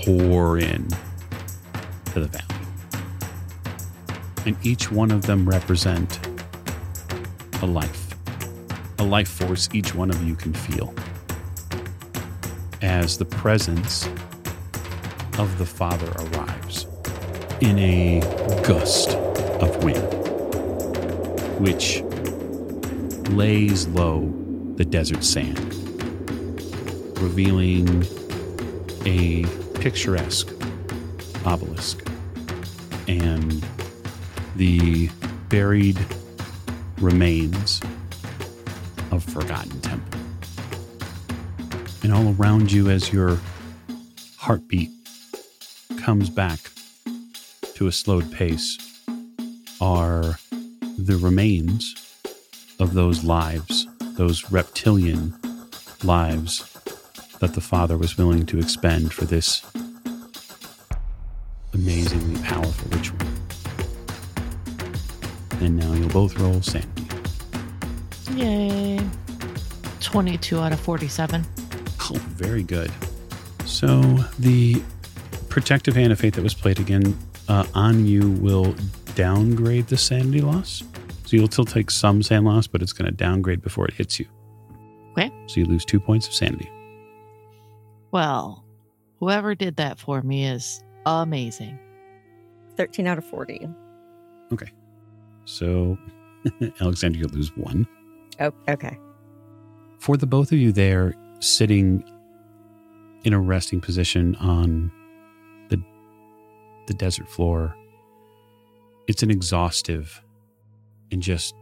[0.06, 0.86] pour in
[2.13, 2.44] to the valley.
[4.46, 6.20] And each one of them represent
[7.62, 8.13] a life,
[9.00, 10.94] a life force each one of you can feel
[12.82, 14.06] as the presence
[15.39, 16.86] of the Father arrives
[17.62, 18.20] in a
[18.63, 19.12] gust
[19.62, 20.04] of wind,
[21.62, 22.02] which
[23.32, 24.30] lays low
[24.76, 25.74] the desert sand,
[27.20, 28.06] revealing
[29.06, 29.46] a
[29.84, 30.50] picturesque
[31.46, 32.08] obelisk
[33.10, 33.65] and
[34.56, 35.10] the
[35.50, 36.00] buried
[37.00, 37.82] remains
[39.12, 40.22] of forgotten temple.
[42.02, 43.38] And all around you as your
[44.38, 44.89] heartbeat
[46.00, 46.60] comes back
[47.76, 48.78] to a slowed pace
[49.82, 50.39] are
[50.98, 51.93] the remains
[52.80, 55.38] of those lives, those reptilian
[56.06, 56.73] lives
[57.44, 59.66] that the Father was willing to expend for this
[61.74, 63.20] amazingly powerful ritual.
[65.60, 67.06] And now you'll both roll sanity.
[68.32, 69.02] Yay.
[70.00, 71.46] 22 out of 47.
[72.00, 72.90] Oh, very good.
[73.66, 74.02] So
[74.40, 74.82] the
[75.50, 77.18] protective hand of fate that was played again
[77.50, 78.74] uh, on you will
[79.16, 80.82] downgrade the sanity loss.
[81.26, 84.18] So you'll still take some sand loss, but it's going to downgrade before it hits
[84.18, 84.28] you.
[85.12, 85.30] Okay.
[85.48, 86.70] So you lose two points of sanity.
[88.13, 88.63] Well,
[89.19, 91.80] whoever did that for me is amazing.
[92.78, 93.67] 13 out of 40.
[94.54, 94.71] Okay.
[95.45, 95.97] So
[96.80, 97.88] Alexander, you lose one.
[98.39, 98.99] Oh, okay.
[99.97, 102.04] For the both of you there, sitting
[103.23, 104.91] in a resting position on
[105.69, 105.82] the
[106.88, 107.76] the desert floor,
[109.08, 110.21] it's an exhaustive
[111.12, 111.56] and just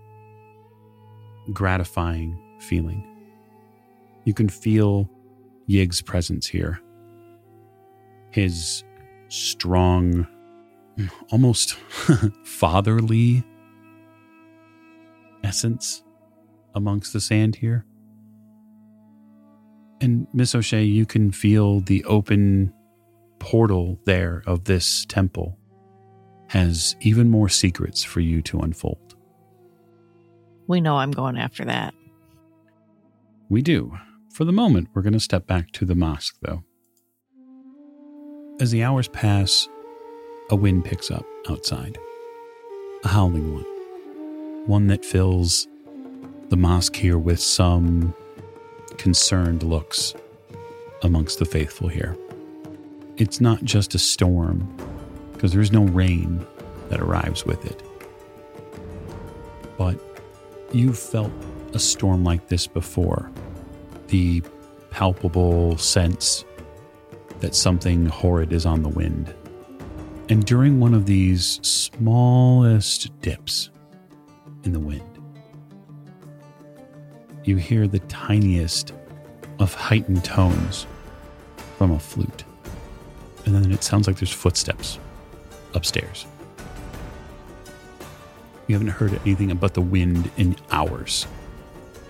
[1.54, 3.08] gratifying feeling.
[4.26, 5.10] You can feel
[5.68, 6.80] Yig's presence here.
[8.32, 8.84] His
[9.28, 10.28] strong,
[11.32, 11.74] almost
[12.44, 13.44] fatherly
[15.44, 16.04] essence
[16.76, 17.86] amongst the sand here.
[20.00, 22.74] And Miss O'Shea, you can feel the open
[23.40, 25.58] portal there of this temple
[26.48, 29.16] has even more secrets for you to unfold.
[30.68, 31.94] We know I'm going after that.
[33.50, 33.98] We do.
[34.34, 36.64] For the moment, we're going to step back to the mosque, though.
[38.62, 39.68] As the hours pass,
[40.50, 41.98] a wind picks up outside.
[43.04, 43.66] A howling one.
[44.68, 45.68] One that fills
[46.50, 48.14] the mosque here with some
[48.98, 50.14] concerned looks
[51.04, 52.18] amongst the faithful here.
[53.18, 54.74] It's not just a storm,
[55.34, 56.46] because there's no rain
[56.90, 57.84] that arrives with it.
[59.78, 60.00] But
[60.72, 61.32] you've felt
[61.74, 63.30] a storm like this before.
[64.12, 64.44] The
[64.90, 66.44] palpable sense
[67.40, 69.34] that something horrid is on the wind.
[70.28, 73.70] And during one of these smallest dips
[74.66, 75.18] in the wind,
[77.46, 78.92] you hear the tiniest
[79.60, 80.88] of heightened tones
[81.78, 82.44] from a flute.
[83.46, 85.00] And then it sounds like there's footsteps
[85.74, 86.26] upstairs.
[88.68, 91.28] You haven't heard anything but the wind in hours.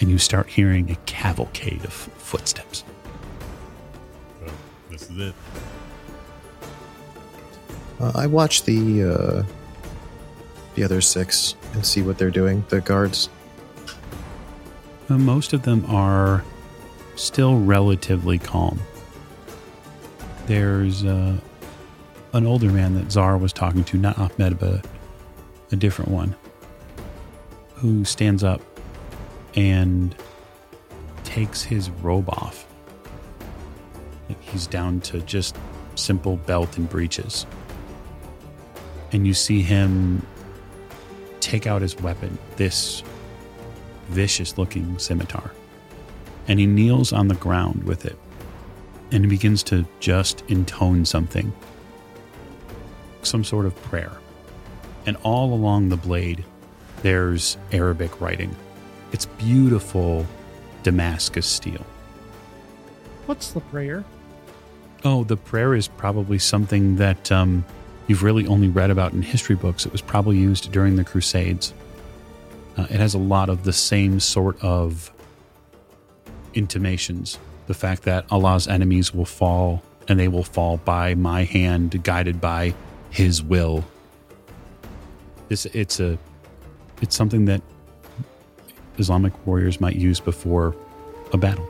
[0.01, 2.83] And you start hearing a cavalcade of footsteps.
[4.43, 4.51] Oh,
[4.89, 5.35] this is it.
[7.99, 9.43] Uh, I watch the uh,
[10.73, 13.29] the other six and see what they're doing, the guards.
[15.07, 16.43] Uh, most of them are
[17.15, 18.79] still relatively calm.
[20.47, 21.37] There's uh,
[22.33, 24.83] an older man that Zara was talking to, not Ahmed, but
[25.71, 26.35] a different one,
[27.75, 28.61] who stands up
[29.55, 30.15] and
[31.23, 32.65] takes his robe off.
[34.39, 35.55] He's down to just
[35.95, 37.45] simple belt and breeches.
[39.11, 40.25] And you see him
[41.41, 43.03] take out his weapon, this
[44.07, 45.51] vicious looking scimitar.
[46.47, 48.17] And he kneels on the ground with it
[49.11, 51.53] and he begins to just intone something,
[53.23, 54.11] some sort of prayer.
[55.05, 56.45] And all along the blade,
[57.01, 58.55] there's Arabic writing.
[59.11, 60.25] It's beautiful
[60.83, 61.85] Damascus steel.
[63.25, 64.03] What's the prayer?
[65.03, 67.65] Oh, the prayer is probably something that um,
[68.07, 69.85] you've really only read about in history books.
[69.85, 71.73] It was probably used during the Crusades.
[72.77, 75.11] Uh, it has a lot of the same sort of
[76.53, 77.37] intimations.
[77.67, 82.41] The fact that Allah's enemies will fall and they will fall by my hand, guided
[82.41, 82.73] by
[83.09, 83.83] His will.
[85.49, 86.17] It's, it's a
[87.01, 87.61] it's something that
[88.97, 90.75] Islamic warriors might use before
[91.33, 91.67] a battle.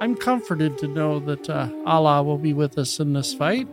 [0.00, 3.66] I'm comforted to know that uh, Allah will be with us in this fight.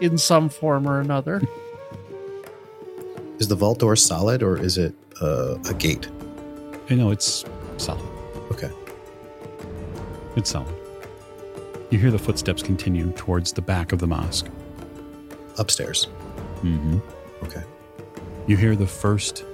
[0.00, 1.42] In some form or another.
[3.38, 6.08] Is the vault door solid or is it uh, a gate?
[6.90, 7.44] I know it's
[7.76, 8.04] solid.
[8.50, 8.70] Okay.
[10.34, 10.74] It's solid.
[11.90, 14.48] You hear the footsteps continue towards the back of the mosque.
[15.56, 16.08] Upstairs.
[16.62, 16.98] Mm-hmm.
[17.44, 17.62] Okay.
[18.48, 19.44] You hear the first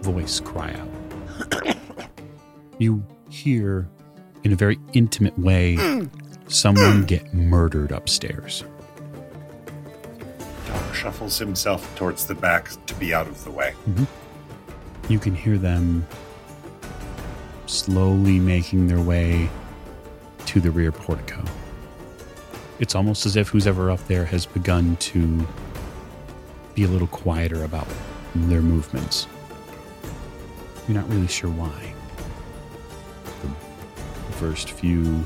[0.00, 1.76] voice cry out.
[2.78, 3.88] You hear,
[4.44, 5.78] in a very intimate way,
[6.46, 8.64] someone get murdered upstairs.
[10.66, 13.72] Doc shuffles himself towards the back to be out of the way.
[13.88, 15.10] Mm-hmm.
[15.10, 16.06] You can hear them
[17.64, 19.48] slowly making their way
[20.44, 21.42] to the rear portico.
[22.78, 25.48] It's almost as if who's ever up there has begun to
[26.76, 27.88] be a little quieter about
[28.34, 29.26] their movements.
[30.86, 31.94] You're not really sure why.
[34.26, 35.24] The first few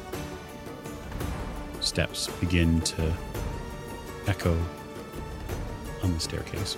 [1.80, 3.12] steps begin to
[4.28, 4.56] echo
[6.04, 6.76] on the staircase.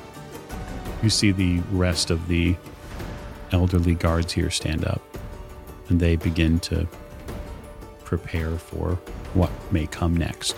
[1.02, 2.56] You see the rest of the
[3.52, 5.02] elderly guards here stand up
[5.90, 6.88] and they begin to
[8.04, 8.94] prepare for
[9.34, 10.56] what may come next.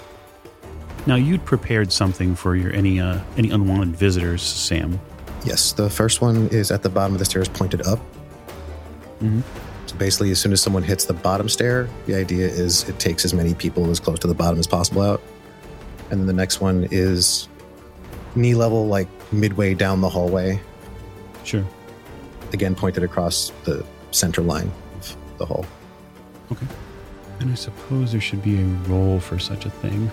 [1.07, 4.99] Now you'd prepared something for your any uh, any unwanted visitors, Sam.
[5.45, 7.99] Yes, the first one is at the bottom of the stairs, pointed up.
[9.23, 9.43] Mhm.
[9.87, 13.25] So basically, as soon as someone hits the bottom stair, the idea is it takes
[13.27, 15.21] as many people as close to the bottom as possible out.
[16.11, 17.49] And then the next one is
[18.35, 20.61] knee level, like midway down the hallway,
[21.45, 21.65] Sure.
[22.55, 25.67] again pointed across the center line of the hall.
[26.51, 26.67] Okay.
[27.41, 30.11] And I suppose there should be a role for such a thing,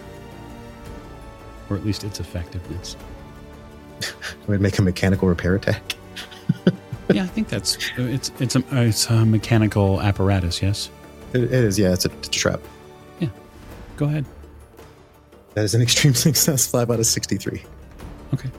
[1.72, 2.98] or at least its effectiveness.
[4.02, 4.06] I
[4.48, 5.96] would make a mechanical repair attack.
[7.12, 10.62] yeah, I think that's it's it's a it's a mechanical apparatus.
[10.62, 10.90] Yes.
[11.34, 12.60] It, it is, yeah, it's a, it's a trap.
[13.20, 13.30] Yeah,
[13.96, 14.26] go ahead.
[15.54, 17.64] That is an extreme success, five out of 63.
[18.34, 18.50] Okay.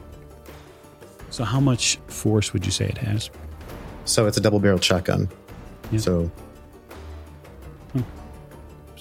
[1.30, 3.30] So how much force would you say it has?
[4.04, 5.28] So it's a double barreled shotgun.
[5.90, 5.98] Yeah.
[5.98, 6.30] So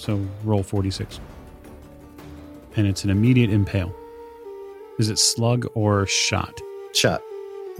[0.02, 1.20] So roll 46.
[2.76, 3.94] And it's an immediate impale.
[5.02, 6.62] Is it slug or shot?
[6.94, 7.24] shot.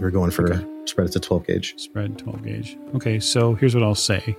[0.00, 0.66] We're going for Okay.
[0.86, 1.74] spread it to 12 gauge.
[1.76, 2.76] Spread 12 gauge.
[2.96, 4.36] Okay, so here's what I'll say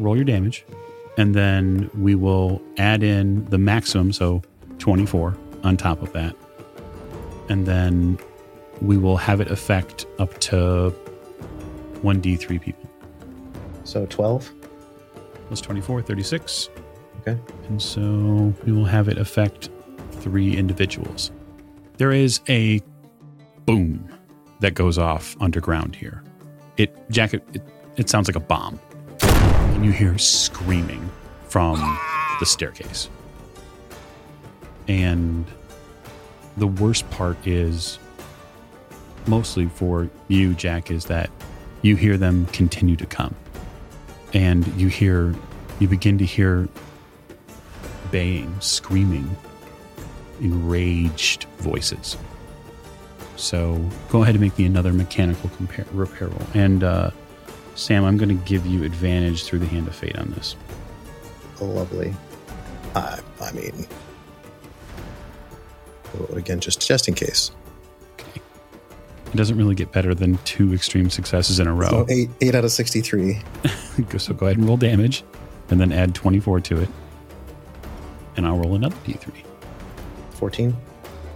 [0.00, 0.64] roll your damage,
[1.18, 4.42] and then we will add in the maximum, so
[4.80, 6.34] 24 on top of that.
[7.48, 8.18] And then
[8.82, 10.92] we will have it affect up to
[12.02, 12.90] 1d3 people.
[13.84, 14.50] So 12.
[15.46, 16.70] Plus 24, 36.
[17.20, 17.38] Okay.
[17.68, 19.68] And so we will have it affect
[20.20, 21.30] three individuals.
[21.96, 22.80] There is a
[23.66, 24.08] boom
[24.60, 26.22] that goes off underground here.
[26.76, 27.62] It Jack it, it,
[27.96, 28.78] it sounds like a bomb.
[29.22, 31.10] And you hear screaming
[31.48, 31.78] from
[32.38, 33.08] the staircase.
[34.88, 35.44] And
[36.56, 37.98] the worst part is
[39.26, 41.30] mostly for you, Jack, is that
[41.82, 43.34] you hear them continue to come.
[44.32, 45.34] And you hear
[45.78, 46.68] you begin to hear
[48.10, 49.36] baying, screaming,
[50.40, 52.16] enraged voices.
[53.36, 56.42] So go ahead and make me another mechanical compare, repair roll.
[56.54, 57.10] And uh,
[57.74, 60.56] Sam, I'm going to give you advantage through the hand of fate on this.
[61.60, 62.14] Lovely.
[62.94, 63.86] I, I mean,
[66.34, 67.50] again, just just in case.
[68.18, 71.88] It doesn't really get better than two extreme successes in a row.
[71.88, 73.40] So eight eight out of sixty three.
[74.18, 75.22] so go ahead and roll damage
[75.70, 76.88] and then add 24 to it.
[78.36, 79.32] And I'll roll another d3.
[80.40, 80.74] 14.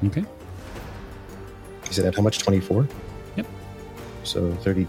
[0.06, 0.20] Okay.
[0.22, 2.38] You said at how much?
[2.38, 2.88] 24?
[3.36, 3.46] Yep.
[4.24, 4.86] So 30.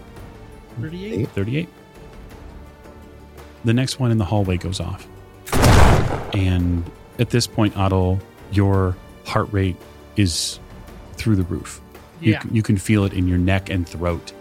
[0.80, 1.28] 38.
[1.28, 1.68] 38.
[3.64, 5.06] The next one in the hallway goes off.
[6.32, 8.18] And at this point, Otto,
[8.52, 8.96] your
[9.26, 9.76] heart rate
[10.16, 10.58] is
[11.14, 11.80] through the roof.
[12.20, 12.42] Yeah.
[12.42, 14.32] c- you can feel it in your neck and throat.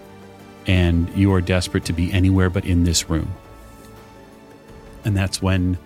[0.68, 3.34] And you are desperate to be anywhere but in this room.
[5.04, 5.78] And that's when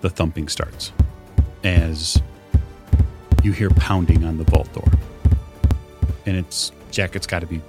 [0.00, 0.92] the thumping starts
[1.62, 2.20] as
[3.42, 4.90] you hear pounding on the vault door.
[6.26, 7.60] And it's, Jack, it's got to be,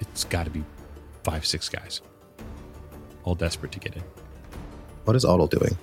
[0.00, 0.64] it's got to be
[1.22, 2.00] five, six guys,
[3.24, 4.02] all desperate to get in.
[5.04, 5.76] What is Otto doing?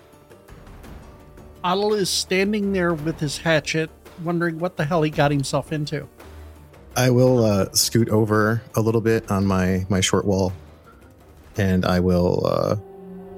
[1.64, 3.90] Otto is standing there with his hatchet,
[4.24, 6.08] wondering what the hell he got himself into.
[6.96, 10.52] I will uh, scoot over a little bit on my, my short wall
[11.58, 12.76] and I will uh,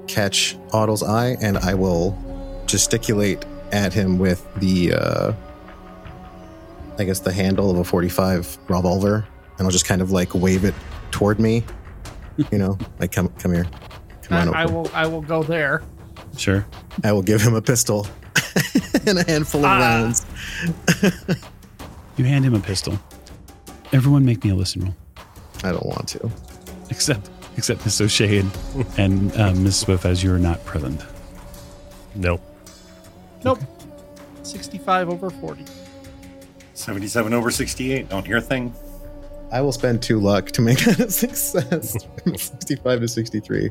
[0.06, 2.18] catch Otto's eye and I will
[2.66, 5.32] gesticulate at him with the, uh,
[6.98, 9.26] I guess, the handle of a 45 revolver.
[9.58, 10.74] And I'll just kind of like wave it
[11.10, 11.64] toward me.
[12.50, 13.66] You know, like, come, come here.
[14.22, 14.68] Come on I, over.
[14.68, 14.90] I will.
[14.94, 15.82] I will go there.
[16.36, 16.66] Sure.
[17.04, 18.06] I will give him a pistol
[19.06, 19.78] and a handful of Ah.
[19.78, 20.26] rounds.
[22.16, 22.96] You hand him a pistol.
[23.92, 24.94] Everyone make me a listen roll,
[25.64, 26.30] I don't want to.
[26.88, 28.52] except except Miss O'Shea and,
[28.96, 31.00] and uh, Miss Swift, as you are not present.
[32.14, 32.40] Nope.
[33.44, 33.60] Nope.
[34.42, 35.64] Sixty-five over forty.
[36.74, 38.08] 77 over 68.
[38.08, 38.74] Don't hear a thing.
[39.52, 41.96] I will spend two luck to make that a success.
[42.26, 43.70] 65 to 63.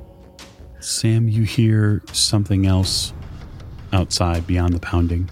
[0.80, 3.14] Sam, you hear something else
[3.92, 5.30] outside beyond the pounding.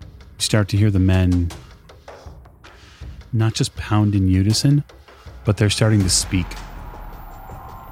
[0.00, 1.50] You start to hear the men
[3.32, 4.82] not just pound in unison,
[5.44, 6.46] but they're starting to speak.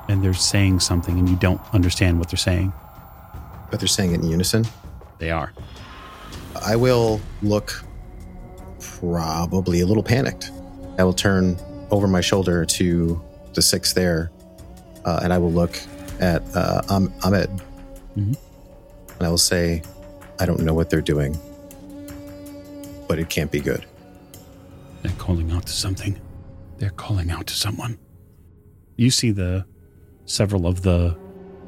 [0.08, 2.72] And they're saying something, and you don't understand what they're saying.
[3.70, 4.66] But they're saying it in unison.
[5.18, 5.52] They are.
[6.68, 7.82] I will look
[8.78, 10.50] probably a little panicked.
[10.98, 11.56] I will turn
[11.90, 13.18] over my shoulder to
[13.54, 14.30] the six there,
[15.06, 15.80] uh, and I will look
[16.20, 17.48] at uh, Ahmed.
[18.18, 18.36] Mhm.
[19.16, 19.82] And I will say,
[20.38, 21.38] I don't know what they're doing,
[23.08, 23.86] but it can't be good.
[25.00, 26.20] They're calling out to something.
[26.76, 27.96] They're calling out to someone.
[28.96, 29.64] You see the
[30.26, 31.16] several of the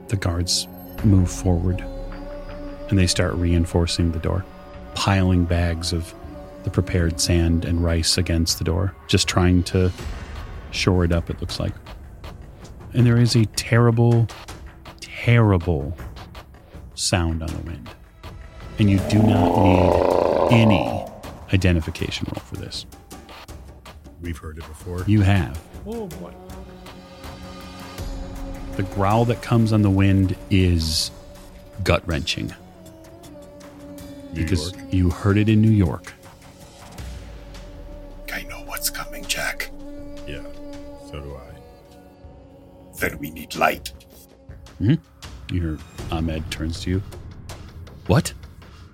[0.09, 0.69] the guards
[1.05, 1.81] move forward
[2.91, 4.45] and they start reinforcing the door,
[4.95, 6.15] piling bags of
[6.65, 9.91] the prepared sand and rice against the door, just trying to
[10.71, 11.73] shore it up, it looks like.
[12.93, 14.27] And there is a terrible,
[15.01, 15.97] terrible
[16.95, 17.91] sound on the wind.
[18.79, 21.07] And you do not need any
[21.53, 22.87] identification roll for this.
[24.21, 25.05] We've heard it before.
[25.07, 25.61] You have.
[25.87, 26.33] Oh boy.
[28.77, 31.11] The growl that comes on the wind is
[31.83, 32.55] gut wrenching
[34.33, 34.93] New because York.
[34.93, 36.13] you heard it in New York.
[38.33, 39.71] I know what's coming, Jack.
[40.27, 40.43] Yeah.
[41.11, 42.99] So do I.
[42.99, 43.93] Then we need light.
[44.79, 44.99] You
[45.51, 45.79] hear
[46.11, 47.03] Ahmed turns to you.
[48.07, 48.33] What?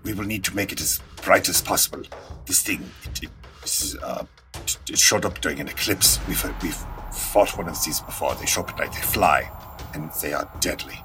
[0.04, 2.02] We will need to make it as bright as possible.
[2.46, 3.30] This thing, it, it,
[3.62, 4.24] this uh,
[4.54, 6.18] it, it showed up during an eclipse.
[6.28, 6.74] We've, we've
[7.12, 8.34] fought one of these before.
[8.36, 9.50] They show up at night, they fly,
[9.94, 10.98] and they are deadly.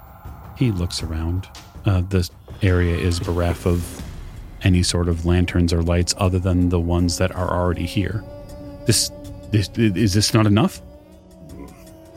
[0.57, 1.47] He looks around.
[1.85, 2.29] Uh, the
[2.61, 3.83] area is bereft of
[4.63, 8.23] any sort of lanterns or lights other than the ones that are already here.
[8.85, 9.11] This,
[9.51, 10.81] this is this not enough?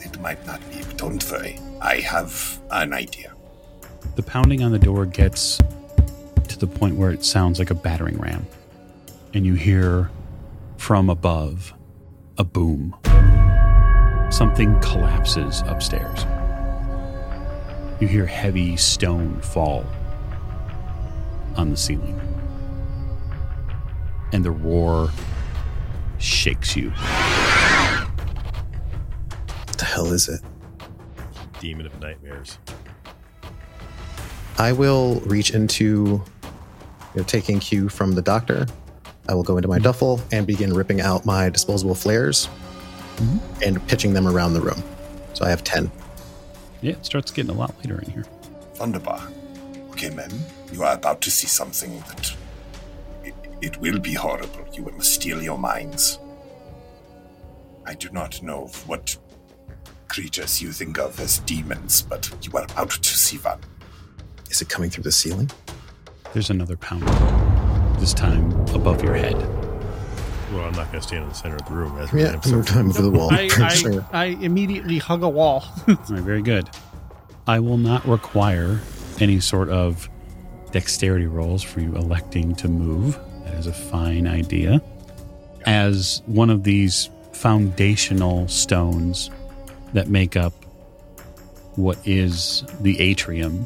[0.00, 1.58] It might not be, but don't worry.
[1.80, 3.32] I have an idea.
[4.16, 5.58] The pounding on the door gets
[6.48, 8.46] to the point where it sounds like a battering ram.
[9.32, 10.10] And you hear
[10.76, 11.72] from above
[12.38, 12.94] a boom.
[14.30, 16.24] Something collapses upstairs.
[18.00, 19.84] You hear heavy stone fall
[21.56, 22.20] on the ceiling.
[24.34, 25.10] And the roar
[26.18, 26.90] shakes you.
[29.68, 30.40] What the hell is it?
[31.60, 32.58] Demon of nightmares.
[34.58, 36.22] I will reach into, you
[37.14, 38.66] know, taking cue from the doctor.
[39.28, 42.48] I will go into my duffel and begin ripping out my disposable flares
[43.18, 43.38] Mhm.
[43.64, 44.82] and pitching them around the room.
[45.34, 45.92] So I have 10.
[46.82, 48.24] Yeah, it starts getting a lot later in here.
[48.74, 49.20] Thunderbar.
[49.92, 52.34] Okay, men, you are about to see something that.
[53.64, 54.66] It, it will be horrible.
[54.72, 56.18] You will steal your minds.
[57.86, 59.16] I do not know what
[60.08, 63.60] creatures you think of as demons, but you are about to see one.
[64.50, 65.50] Is it coming through the ceiling?
[66.32, 67.02] There's another pound.
[68.00, 69.36] this time above your head.
[70.52, 71.96] Well, I'm not going to stand in the center of the room.
[71.96, 73.32] That's Yeah, I'm so- move time over the wall.
[73.32, 74.06] I, I, sure.
[74.12, 75.64] I immediately hug a wall.
[75.88, 76.68] All right, very good.
[77.46, 78.80] I will not require
[79.20, 80.08] any sort of
[80.70, 83.18] dexterity rolls for you electing to move.
[83.58, 84.82] Is a fine idea.
[85.64, 89.30] As one of these foundational stones
[89.92, 90.52] that make up
[91.76, 93.64] what is the atrium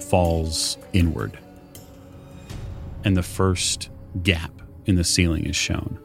[0.00, 1.36] falls inward,
[3.04, 3.90] and the first
[4.22, 4.52] gap
[4.86, 5.98] in the ceiling is shown.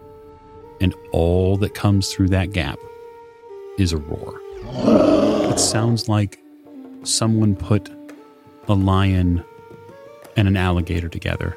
[0.81, 2.79] And all that comes through that gap
[3.77, 4.41] is a roar.
[5.51, 6.39] It sounds like
[7.03, 7.89] someone put
[8.67, 9.43] a lion
[10.35, 11.55] and an alligator together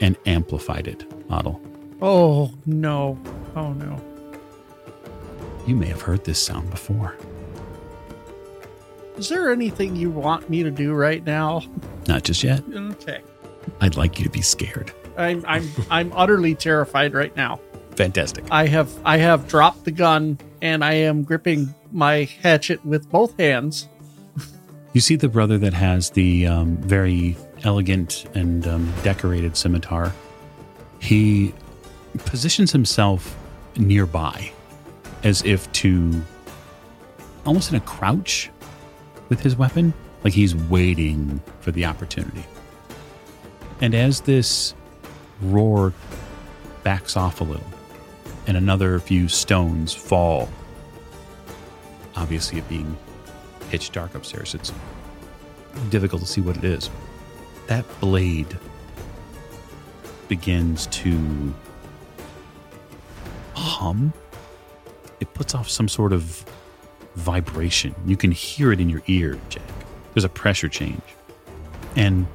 [0.00, 1.60] and amplified it, Otto.
[2.00, 3.18] Oh, no.
[3.56, 4.00] Oh, no.
[5.66, 7.16] You may have heard this sound before.
[9.16, 11.62] Is there anything you want me to do right now?
[12.06, 12.62] Not just yet.
[12.72, 13.20] Okay.
[13.80, 14.92] I'd like you to be scared.
[15.16, 17.60] I'm I'm I'm utterly terrified right now.
[17.96, 18.44] Fantastic.
[18.50, 23.36] I have I have dropped the gun and I am gripping my hatchet with both
[23.38, 23.88] hands.
[24.92, 30.12] You see the brother that has the um, very elegant and um, decorated scimitar.
[31.00, 31.54] He
[32.24, 33.36] positions himself
[33.76, 34.50] nearby
[35.24, 36.22] as if to
[37.44, 38.50] almost in a crouch
[39.28, 39.92] with his weapon,
[40.24, 42.44] like he's waiting for the opportunity.
[43.80, 44.74] And as this
[45.40, 45.92] roar
[46.82, 47.66] backs off a little
[48.46, 50.48] and another few stones fall,
[52.16, 52.96] obviously it being
[53.70, 54.54] pitch dark upstairs.
[54.54, 54.72] It's
[55.90, 56.90] difficult to see what it is.
[57.68, 58.58] That blade
[60.26, 61.54] begins to
[63.54, 64.12] hum.
[65.20, 66.46] It puts off some sort of
[67.14, 67.94] vibration.
[68.06, 69.62] You can hear it in your ear, Jack.
[70.14, 71.02] There's a pressure change.
[71.94, 72.26] And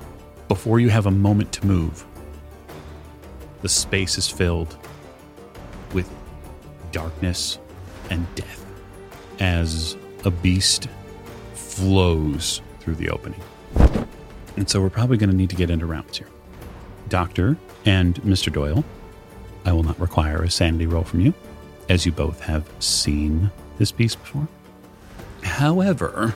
[0.48, 2.06] before you have a moment to move,
[3.64, 4.78] the space is filled
[5.94, 6.08] with
[6.92, 7.58] darkness
[8.12, 8.64] and death
[9.40, 10.88] as a beast
[11.56, 13.42] flows through the opening.
[14.58, 16.28] And so we're probably going to need to get into rounds here.
[17.10, 18.52] Doctor and Mr.
[18.52, 18.84] Doyle,
[19.66, 21.34] I will not require a sanity roll from you,
[21.90, 24.48] as you both have seen this beast before.
[25.42, 26.36] However,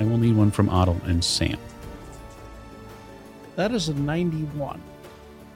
[0.00, 1.58] I will need one from Otto and Sam.
[3.56, 4.80] That is a 91.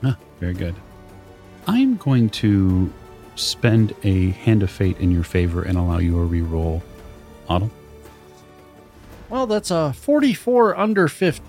[0.04, 0.74] Ah, very good.
[1.66, 2.92] I'm going to
[3.36, 6.82] spend a hand of fate in your favor and allow you a reroll.
[7.48, 7.70] Otto?
[9.32, 11.42] Well, that's a 44 under 50.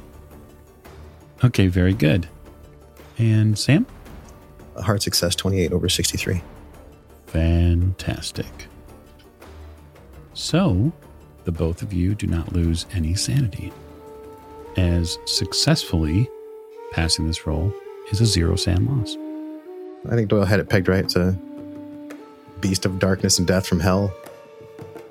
[1.44, 2.30] Okay, very good.
[3.18, 3.86] And Sam?
[4.78, 6.42] A hard success, 28 over 63.
[7.28, 8.70] Fantastic.
[10.34, 10.94] So,
[11.44, 13.74] the both of you do not lose any sanity,
[14.78, 16.30] as successfully
[16.94, 17.74] passing this roll
[18.14, 19.18] is a zero sand loss.
[20.10, 21.04] I think Doyle had it pegged right.
[21.04, 21.38] It's a
[22.62, 24.14] beast of darkness and death from hell.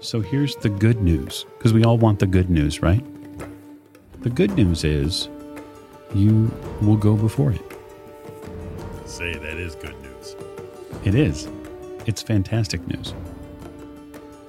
[0.03, 3.05] So here's the good news, because we all want the good news, right?
[4.23, 5.29] The good news is
[6.13, 6.51] you
[6.81, 7.63] will go before it.
[9.07, 10.35] Say that is good news.
[11.05, 11.49] It is.
[12.05, 13.15] It's fantastic news.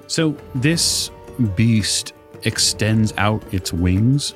[0.08, 1.12] So this
[1.54, 4.34] beast extends out its wings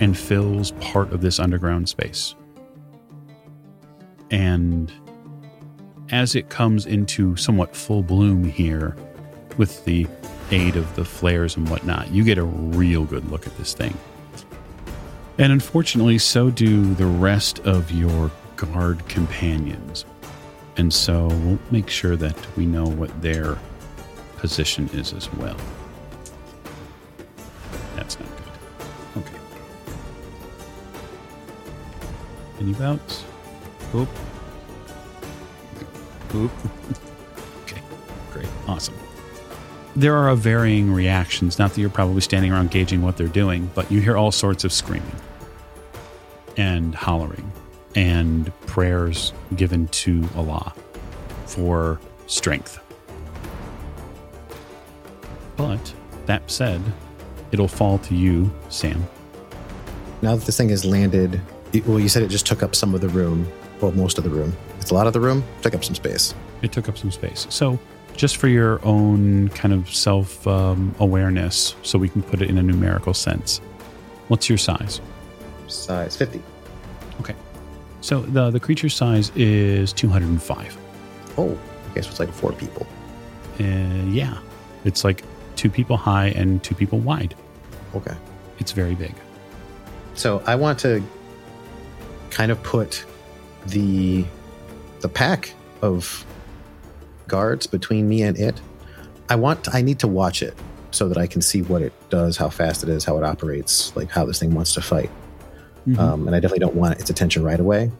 [0.00, 2.34] and fills part of this underground space.
[4.30, 4.90] And
[6.10, 8.96] as it comes into somewhat full bloom here,
[9.60, 10.06] with the
[10.52, 13.94] aid of the flares and whatnot, you get a real good look at this thing.
[15.36, 20.06] And unfortunately, so do the rest of your guard companions.
[20.78, 23.58] And so we'll make sure that we know what their
[24.38, 25.58] position is as well.
[27.96, 29.22] That's not good.
[29.22, 29.38] Okay.
[32.60, 33.24] Any bouts?
[33.94, 34.08] Oop.
[36.34, 36.50] Oop.
[37.64, 37.82] okay.
[38.32, 38.48] Great.
[38.66, 38.94] Awesome.
[39.96, 41.58] There are varying reactions.
[41.58, 44.64] Not that you're probably standing around gauging what they're doing, but you hear all sorts
[44.64, 45.14] of screaming
[46.56, 47.50] and hollering
[47.96, 50.72] and prayers given to Allah
[51.46, 52.78] for strength.
[55.56, 55.92] But
[56.26, 56.80] that said,
[57.52, 59.04] it'll fall to you, Sam.
[60.22, 61.40] Now that this thing has landed,
[61.72, 63.46] it- well, you said it just took up some of the room.
[63.80, 64.56] Well, most of the room.
[64.80, 65.42] It's a lot of the room.
[65.62, 66.34] Took up some space.
[66.62, 67.46] It took up some space.
[67.50, 67.78] So,
[68.16, 72.58] just for your own kind of self um, awareness, so we can put it in
[72.58, 73.58] a numerical sense,
[74.28, 75.00] what's your size?
[75.68, 76.42] Size 50.
[77.20, 77.34] Okay.
[78.00, 80.76] So, the, the creature size is 205.
[81.36, 81.58] Oh,
[81.90, 82.86] okay, so it's like four people.
[83.58, 83.64] Uh,
[84.08, 84.38] yeah.
[84.84, 85.22] It's like
[85.56, 87.34] two people high and two people wide.
[87.94, 88.14] Okay.
[88.58, 89.14] It's very big.
[90.14, 91.02] So I want to
[92.30, 93.04] kind of put
[93.66, 94.24] the
[95.00, 95.52] the pack
[95.82, 96.24] of
[97.30, 98.60] guards between me and it.
[99.30, 100.54] I want I need to watch it
[100.90, 103.94] so that I can see what it does, how fast it is, how it operates,
[103.96, 105.10] like how this thing wants to fight.
[105.86, 105.98] Mhm.
[105.98, 107.90] Um, and I definitely don't want its attention right away.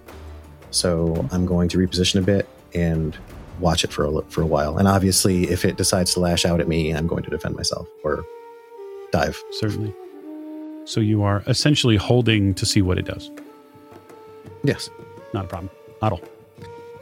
[0.73, 3.17] So I'm going to reposition a bit and
[3.61, 4.79] watch it for a, for a while.
[4.79, 7.87] And obviously, if it decides to lash out at me, I'm going to defend myself
[8.05, 8.25] or
[9.13, 9.41] dive.
[9.53, 9.95] Certainly.
[10.85, 13.31] So you are essentially holding to see what it does.
[14.65, 14.91] Yes.
[15.33, 15.71] Not a problem.
[16.03, 16.21] Otto.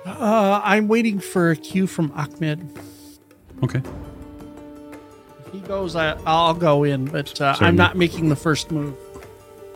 [0.07, 2.67] Uh, I'm waiting for a cue from Ahmed.
[3.63, 3.83] Okay.
[5.47, 8.97] If he goes, I, I'll go in, but uh, I'm not making the first move.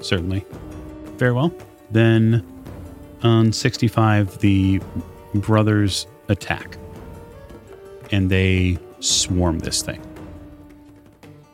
[0.01, 0.45] Certainly.
[1.17, 1.53] Very well.
[1.91, 2.47] Then
[3.23, 4.81] on 65, the
[5.35, 6.77] brothers attack.
[8.11, 10.01] And they swarm this thing.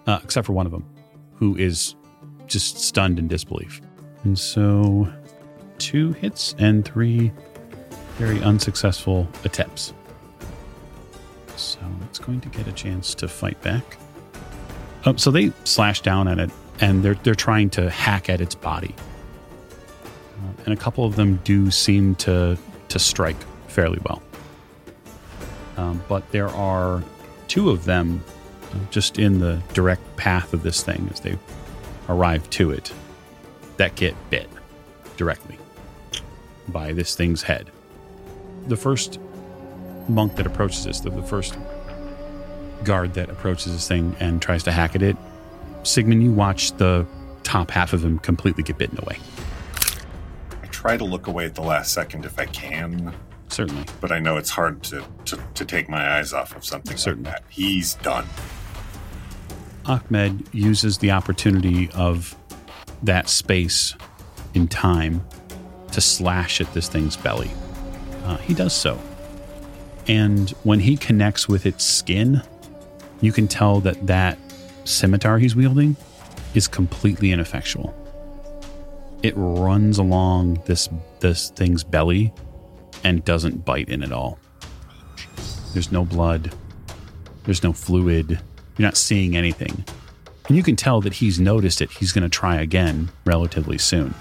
[0.06, 0.84] Uh, except for one of them,
[1.34, 1.94] who is
[2.46, 3.80] just stunned in disbelief.
[4.24, 5.12] And so
[5.78, 7.32] two hits and three
[8.18, 9.94] very unsuccessful attempts.
[11.56, 13.96] So it's going to get a chance to fight back.
[15.06, 16.50] Oh, so they slash down at it
[16.80, 18.94] and they're they're trying to hack at its body.
[20.36, 22.58] Uh, and a couple of them do seem to
[22.88, 23.36] to strike
[23.68, 24.22] fairly well.
[25.76, 27.02] Um, but there are
[27.46, 28.22] two of them
[28.72, 31.38] uh, just in the direct path of this thing as they
[32.08, 32.92] arrive to it
[33.76, 34.48] that get bit
[35.16, 35.58] directly
[36.68, 37.70] by this thing's head.
[38.68, 39.18] The first
[40.08, 41.56] monk that approaches this, the, the first
[42.84, 45.16] guard that approaches this thing and tries to hack at it,
[45.82, 47.06] Sigmund, you watch the
[47.42, 49.18] top half of him completely get bitten away.
[50.62, 53.14] I try to look away at the last second if I can,
[53.48, 53.84] Certainly.
[54.00, 57.30] but I know it's hard to, to, to take my eyes off of something Certainly.
[57.30, 57.44] like that.
[57.48, 58.26] He's done.
[59.86, 62.36] Ahmed uses the opportunity of
[63.02, 63.94] that space
[64.52, 65.24] in time
[65.92, 67.50] to slash at this thing's belly.
[68.28, 69.00] Uh, he does so.
[70.06, 72.42] And when he connects with its skin,
[73.22, 74.38] you can tell that that
[74.84, 75.96] scimitar he's wielding
[76.54, 77.94] is completely ineffectual.
[79.22, 80.88] It runs along this
[81.20, 82.32] this thing's belly
[83.02, 84.38] and doesn't bite in at all.
[85.72, 86.54] There's no blood.
[87.44, 88.30] There's no fluid.
[88.76, 89.84] You're not seeing anything.
[90.48, 91.90] And you can tell that he's noticed it.
[91.90, 94.14] He's going to try again relatively soon.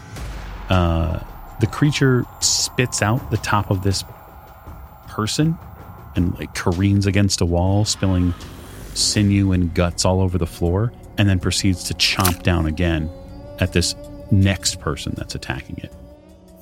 [0.70, 1.24] Uh,
[1.60, 4.03] the creature spits out the top of this
[5.08, 5.58] person
[6.16, 8.34] and like careens against a wall, spilling
[8.93, 13.10] sinew and guts all over the floor, and then proceeds to chomp down again
[13.60, 13.95] at this
[14.32, 15.93] next person that's attacking it.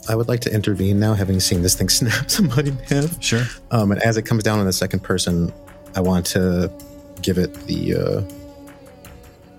[0.07, 3.21] I would like to intervene now, having seen this thing snap somebody in half.
[3.21, 3.43] Sure.
[3.71, 5.51] Um, and as it comes down on the second person,
[5.95, 6.71] I want to
[7.21, 8.21] give it the uh,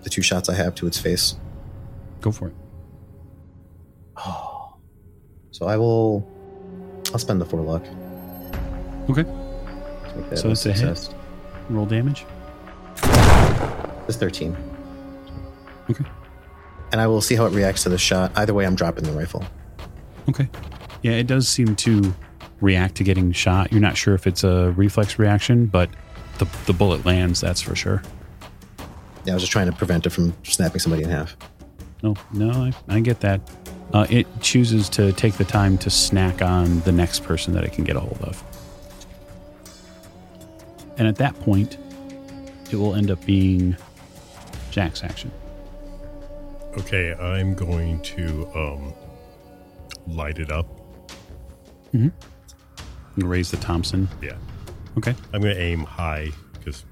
[0.02, 1.36] the two shots I have to its face.
[2.20, 2.54] Go for it.
[5.56, 6.22] So I will.
[7.14, 7.82] I'll spend the four luck.
[9.08, 9.22] Okay.
[9.22, 11.14] to make that So it's a hit?
[11.70, 12.26] Roll damage.
[14.06, 14.54] It's thirteen.
[15.88, 16.04] Okay.
[16.92, 18.32] And I will see how it reacts to the shot.
[18.36, 19.46] Either way, I'm dropping the rifle.
[20.28, 20.46] Okay.
[21.00, 22.14] Yeah, it does seem to
[22.60, 23.72] react to getting shot.
[23.72, 25.88] You're not sure if it's a reflex reaction, but
[26.36, 28.02] the, the bullet lands, that's for sure.
[29.24, 31.34] Yeah, I was just trying to prevent it from snapping somebody in half.
[32.02, 33.40] No, no, I, I get that.
[33.92, 37.72] Uh, it chooses to take the time to snack on the next person that it
[37.72, 38.42] can get a hold of.
[40.98, 41.78] And at that point,
[42.70, 43.76] it will end up being
[44.70, 45.30] Jack's action.
[46.78, 48.94] Okay, I'm going to um,
[50.06, 50.66] light it up.
[51.92, 52.12] You
[53.16, 54.08] Raise the Thompson.
[54.20, 54.36] Yeah,
[54.98, 55.14] Okay.
[55.32, 56.84] I'm going to aim high because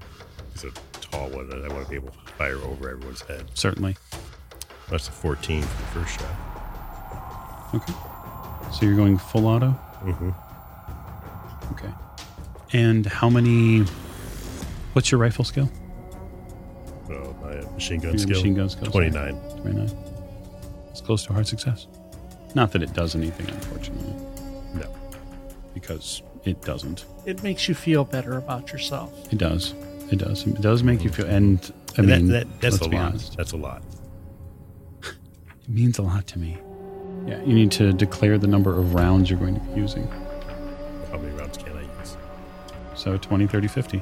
[0.53, 0.71] it's a
[1.01, 3.45] tall one, and I want to be able to fire over everyone's head.
[3.55, 3.97] Certainly.
[4.89, 6.54] That's a 14 for the first shot.
[7.75, 7.93] Okay.
[8.71, 9.67] So you're going full auto?
[10.03, 10.31] Mm-hmm.
[11.73, 11.93] Okay.
[12.73, 13.81] And how many.
[14.93, 15.69] What's your rifle skill?
[17.07, 19.35] So my machine gun Your skill, machine gun skill, 29.
[19.61, 19.97] 29.
[20.91, 21.87] It's close to a hard success.
[22.55, 24.13] Not that it does anything, unfortunately,
[24.73, 24.87] No.
[25.73, 27.05] because it doesn't.
[27.25, 29.11] It makes you feel better about yourself.
[29.33, 29.73] It does.
[30.11, 30.47] It does.
[30.47, 31.25] It does make you feel.
[31.25, 31.59] And
[31.97, 33.05] I And that- mean, that, that's let's a be lot.
[33.07, 33.83] honest, That's a lot.
[35.03, 36.57] it means a lot to me.
[37.25, 40.07] Yeah, you need to declare the number of rounds you're going to be using.
[41.11, 42.17] How many rounds can I use?
[42.95, 44.01] So 20, 30, 50.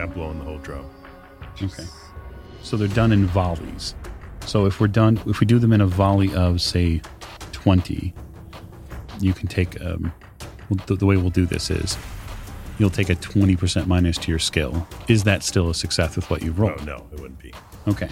[0.00, 0.86] I'm blowing the whole drum.
[1.62, 1.84] Okay.
[2.62, 3.94] So they're done in volleys.
[4.46, 7.02] So if we're done, if we do them in a volley of say
[7.52, 8.14] 20,
[9.20, 10.12] you can take, um,
[10.86, 11.96] the, the way we'll do this is
[12.78, 14.86] you'll take a 20% minus to your skill.
[15.08, 16.86] Is that still a success with what you've Oh, rolled?
[16.86, 17.52] no, it wouldn't be.
[17.88, 18.08] Okay.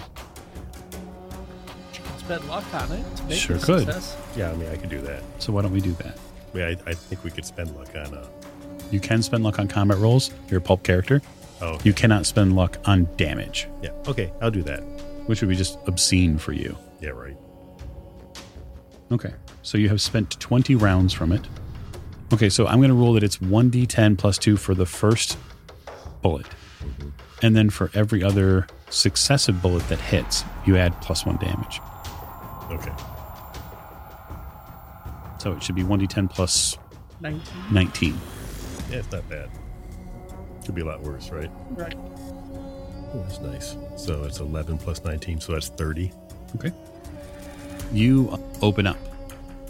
[2.27, 3.15] Spend luck on it.
[3.17, 3.79] To make Sure it a could.
[3.85, 4.17] success.
[4.35, 5.23] Yeah, I mean, I could do that.
[5.39, 6.17] So why don't we do that?
[6.53, 8.27] I, mean, I, I think we could spend luck on uh
[8.91, 10.31] You can spend luck on combat rolls.
[10.49, 11.21] You're a pulp character.
[11.61, 13.91] Oh, You cannot spend luck on damage, yeah.
[14.07, 14.81] Okay, I'll do that.
[15.27, 16.77] which would be just obscene for you.
[17.01, 17.35] Yeah, right.
[19.11, 19.33] Okay.
[19.63, 21.41] So you have spent 20 rounds from it.
[22.33, 25.37] Okay, so I'm going to rule that it's 1d10 plus 2 for the first
[26.21, 26.45] bullet.
[27.41, 31.79] And then for every other successive bullet that hits, you add plus 1 damage.
[32.69, 32.93] Okay.
[35.39, 36.77] So it should be 1d10 plus
[37.21, 37.41] 19.
[37.71, 38.19] 19.
[38.89, 39.49] Yeah, it's not bad.
[40.65, 41.49] Could be a lot worse, right?
[41.71, 41.95] Right.
[41.97, 43.77] Oh, that's nice.
[43.95, 46.11] So it's 11 plus 19, so that's 30.
[46.55, 46.71] Okay.
[47.93, 48.97] You open up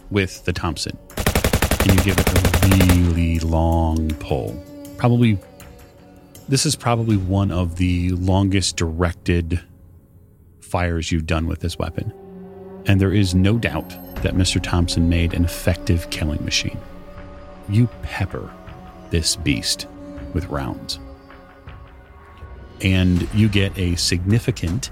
[0.10, 0.98] with the Thompson
[1.82, 4.64] and you give it a really long pull.
[4.98, 5.38] Probably,
[6.50, 9.62] this is probably one of the longest directed
[10.60, 12.12] fires you've done with this weapon.
[12.88, 13.90] And there is no doubt
[14.24, 14.64] that Mr.
[14.64, 16.80] Thompson made an effective killing machine.
[17.70, 18.52] You pepper
[19.10, 19.88] this beast
[20.34, 21.00] with rounds.
[22.82, 24.92] And you get a significant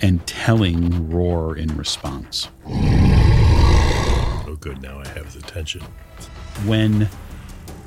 [0.00, 2.48] and telling roar in response.
[2.66, 4.80] Oh, good.
[4.80, 5.82] Now I have his attention.
[6.64, 7.08] When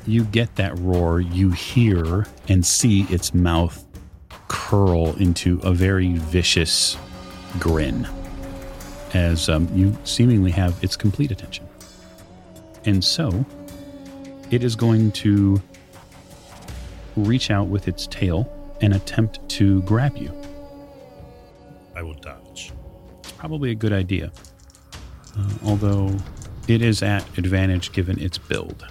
[0.05, 3.85] you get that roar, you hear and see its mouth
[4.47, 6.97] curl into a very vicious
[7.59, 8.07] grin
[9.13, 11.67] as um, you seemingly have its complete attention.
[12.85, 13.45] And so
[14.51, 15.61] it is going to
[17.15, 18.51] reach out with its tail
[18.81, 20.31] and attempt to grab you.
[21.95, 22.71] I will dodge.
[23.19, 24.31] It's probably a good idea.
[25.37, 26.15] Uh, although
[26.67, 28.87] it is at advantage given its build.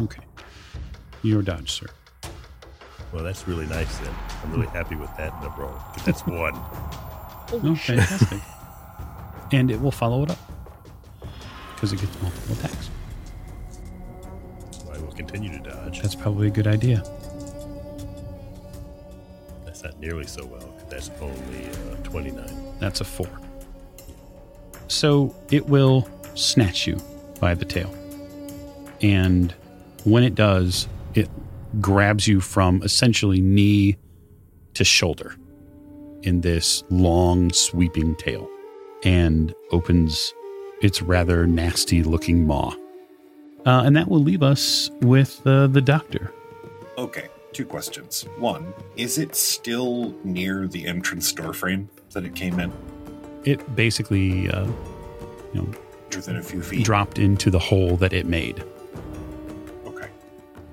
[0.00, 0.22] Okay.
[1.22, 1.86] Your dodge, sir.
[3.12, 4.14] Well, that's really nice then.
[4.42, 5.72] I'm really happy with that in a row.
[6.04, 6.54] That's one.
[7.52, 8.40] Oh, fantastic.
[9.52, 10.38] and it will follow it up.
[11.74, 12.90] Because it gets multiple attacks.
[14.70, 16.00] So I will continue to dodge.
[16.00, 17.02] That's probably a good idea.
[19.64, 20.60] That's not nearly so well.
[20.60, 22.74] 'cause That's only uh, 29.
[22.80, 23.28] That's a four.
[24.88, 26.96] So it will snatch you
[27.40, 27.92] by the tail.
[29.02, 29.52] And
[30.04, 31.28] when it does, it
[31.80, 33.96] grabs you from essentially knee
[34.74, 35.36] to shoulder
[36.24, 38.48] in this long, sweeping tail
[39.04, 40.32] and opens
[40.82, 42.74] its rather nasty looking maw.
[43.66, 46.32] Uh, and that will leave us with uh, the doctor.
[46.98, 48.26] Okay, two questions.
[48.38, 52.72] One, is it still near the entrance doorframe that it came in?
[53.44, 54.66] It basically, uh,
[55.52, 55.68] you know,
[56.14, 56.84] Within a few feet?
[56.84, 58.62] dropped into the hole that it made.
[59.86, 60.08] Okay.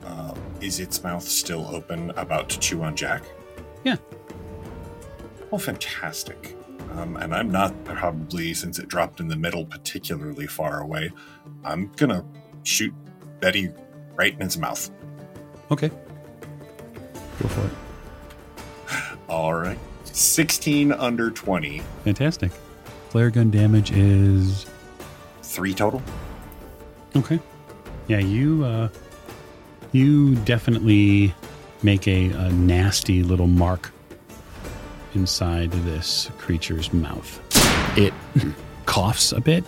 [0.06, 3.24] Uh, is its mouth still open, about to chew on Jack?
[3.84, 3.96] Yeah.
[5.52, 6.56] Oh, fantastic.
[6.92, 11.12] Um, and I'm not probably, since it dropped in the middle, particularly far away.
[11.64, 12.26] I'm gonna
[12.64, 12.94] shoot
[13.40, 13.70] Betty
[14.16, 14.90] right in its mouth.
[15.72, 15.90] Okay.
[17.42, 17.72] Go for it.
[19.30, 19.80] All right.
[20.04, 21.80] 16 under 20.
[22.04, 22.52] Fantastic.
[23.10, 24.66] Flare gun damage is
[25.44, 26.02] Three total?
[27.16, 27.40] okay.
[28.08, 28.90] Yeah, you uh
[29.92, 31.34] you definitely
[31.84, 33.92] make a, a nasty little mark
[35.16, 37.40] inside this creature's mouth.
[37.98, 38.14] It
[38.86, 39.64] coughs a bit.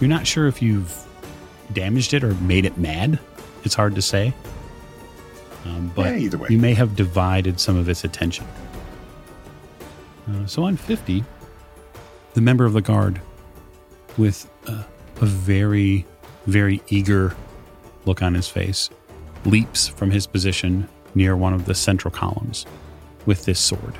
[0.00, 0.94] You're not sure if you've
[1.72, 3.18] damaged it or made it mad.
[3.64, 4.32] It's hard to say.
[5.66, 6.48] Um, but Yeah, either way.
[6.50, 8.46] you may have divided some of its attention.
[10.30, 11.24] Uh, so on 50,
[12.34, 13.20] the member of the guard,
[14.16, 14.82] with uh,
[15.20, 16.06] a very,
[16.46, 17.36] very eager
[18.06, 18.88] look on his face,
[19.44, 22.64] leaps from his position near one of the central columns
[23.26, 23.94] with this sword.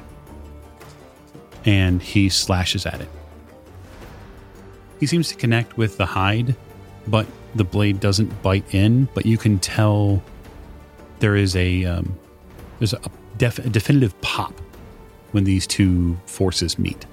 [1.64, 3.08] And he slashes at it.
[4.98, 6.54] He seems to connect with the hide,
[7.06, 10.22] but the blade doesn't bite in, but you can tell
[11.18, 12.18] there is a um,
[12.78, 13.00] there's a,
[13.36, 14.52] def- a definitive pop
[15.32, 17.06] when these two forces meet.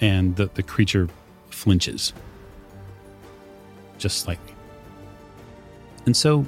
[0.00, 1.08] And the, the creature
[1.50, 2.12] flinches
[3.98, 4.54] just slightly.
[6.06, 6.46] And so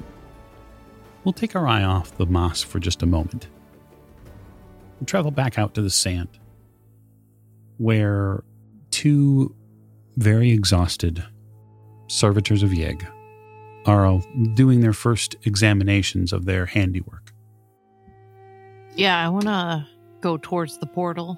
[1.23, 3.47] we'll take our eye off the mosque for just a moment.
[4.99, 6.29] We'll travel back out to the sand
[7.77, 8.43] where
[8.91, 9.55] two
[10.17, 11.23] very exhausted
[12.07, 13.05] servitors of Yig
[13.85, 14.21] are
[14.53, 17.33] doing their first examinations of their handiwork.
[18.95, 19.87] Yeah, I want to
[20.21, 21.37] go towards the portal.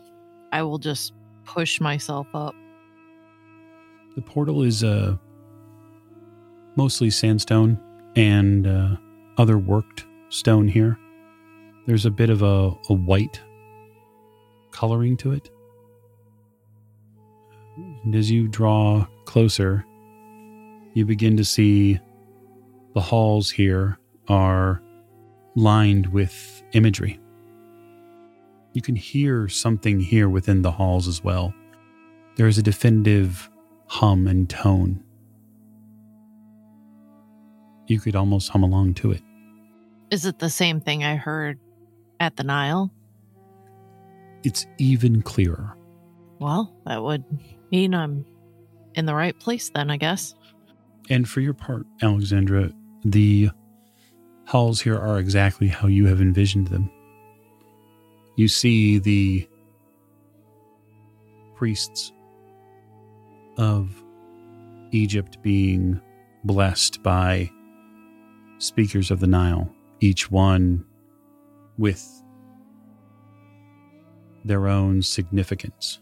[0.51, 1.14] I will just
[1.45, 2.53] push myself up.
[4.16, 5.18] The portal is uh,
[6.76, 7.80] mostly sandstone
[8.16, 8.95] and uh,
[9.38, 10.97] other worked stone here.
[11.86, 13.41] There's a bit of a, a white
[14.71, 15.49] coloring to it,
[18.03, 19.86] And as you draw closer,
[20.93, 21.99] you begin to see
[22.93, 24.81] the halls here are
[25.55, 27.19] lined with imagery.
[28.73, 31.53] You can hear something here within the halls as well.
[32.36, 33.49] There is a definitive
[33.88, 35.03] hum and tone.
[37.88, 39.21] You could almost hum along to it.
[40.11, 41.59] Is it the same thing I heard
[42.20, 42.91] at the Nile?
[44.43, 45.76] It's even clearer.
[46.39, 47.24] Well, that would
[47.72, 48.26] mean I'm
[48.93, 50.36] in the right place then, I guess.
[51.09, 52.72] And for your part, Alexandra,
[53.03, 53.49] the
[54.47, 56.89] halls here are exactly how you have envisioned them.
[58.36, 59.47] You see the
[61.55, 62.11] priests
[63.57, 64.03] of
[64.91, 66.01] Egypt being
[66.43, 67.49] blessed by
[68.57, 70.86] speakers of the Nile, each one
[71.78, 72.23] with
[74.43, 75.99] their own significance.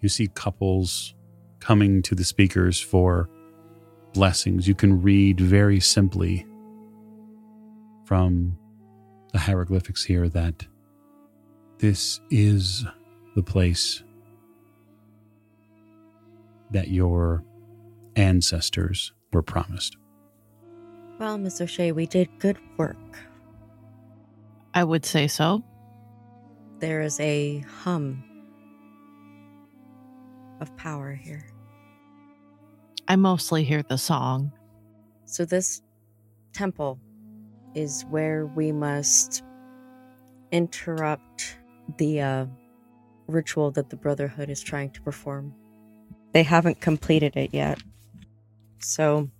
[0.00, 1.14] You see couples
[1.60, 3.28] coming to the speakers for
[4.12, 4.68] blessings.
[4.68, 6.46] You can read very simply
[8.04, 8.58] from
[9.32, 10.66] the hieroglyphics here that
[11.78, 12.84] this is
[13.34, 14.02] the place
[16.70, 17.42] that your
[18.16, 19.96] ancestors were promised.
[21.18, 22.96] Well, Miss O'Shea, we did good work.
[24.74, 25.62] I would say so.
[26.80, 28.24] There is a hum
[30.60, 31.46] of power here.
[33.06, 34.52] I mostly hear the song.
[35.26, 35.80] So, this
[36.52, 36.98] temple
[37.74, 39.44] is where we must
[40.50, 41.56] interrupt
[41.98, 42.46] the uh,
[43.28, 45.54] ritual that the Brotherhood is trying to perform.
[46.32, 47.78] They haven't completed it yet.
[48.80, 49.30] So,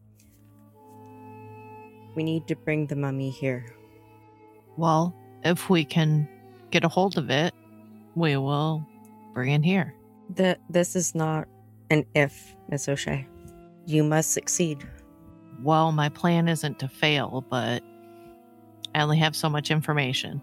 [2.14, 3.66] we need to bring the mummy here.
[4.76, 5.14] Well,
[5.44, 6.28] if we can
[6.70, 7.54] get a hold of it,
[8.14, 8.86] we will
[9.32, 9.94] bring it here.
[10.34, 11.46] The, this is not
[11.90, 13.26] an if, Miss O'Shea.
[13.86, 14.86] You must succeed.
[15.62, 17.82] Well, my plan isn't to fail, but
[18.94, 20.40] I only have so much information.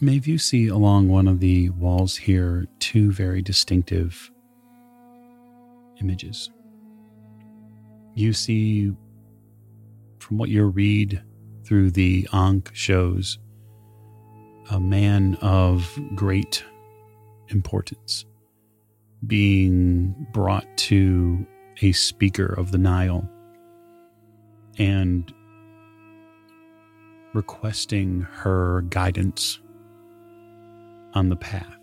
[0.00, 4.30] Maeve, you see along one of the walls here two very distinctive
[6.00, 6.50] images.
[8.14, 8.92] You see,
[10.20, 11.20] from what you read
[11.64, 13.38] through the Ankh shows,
[14.70, 16.64] a man of great
[17.48, 18.24] importance
[19.26, 21.46] being brought to
[21.82, 23.28] a speaker of the Nile
[24.78, 25.32] and
[27.34, 29.58] requesting her guidance
[31.14, 31.76] on the path.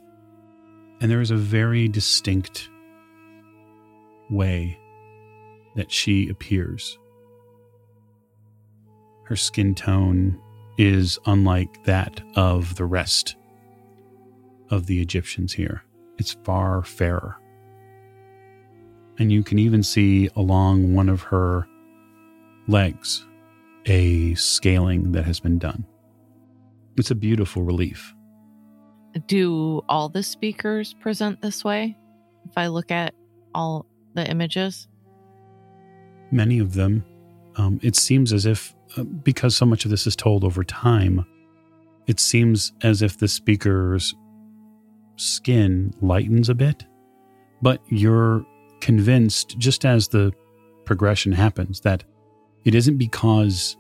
[1.01, 2.69] And there is a very distinct
[4.29, 4.79] way
[5.75, 6.97] that she appears.
[9.25, 10.39] Her skin tone
[10.77, 13.35] is unlike that of the rest
[14.69, 15.83] of the Egyptians here.
[16.17, 17.37] It's far fairer.
[19.17, 21.67] And you can even see along one of her
[22.67, 23.25] legs
[23.85, 25.85] a scaling that has been done.
[26.97, 28.13] It's a beautiful relief.
[29.27, 31.95] Do all the speakers present this way?
[32.49, 33.13] If I look at
[33.53, 34.87] all the images?
[36.31, 37.05] Many of them,
[37.55, 38.74] um, it seems as if,
[39.23, 41.25] because so much of this is told over time,
[42.07, 44.13] it seems as if the speaker's
[45.17, 46.85] skin lightens a bit,
[47.61, 48.45] but you're
[48.81, 50.31] convinced, just as the
[50.85, 52.03] progression happens, that
[52.63, 53.77] it isn't because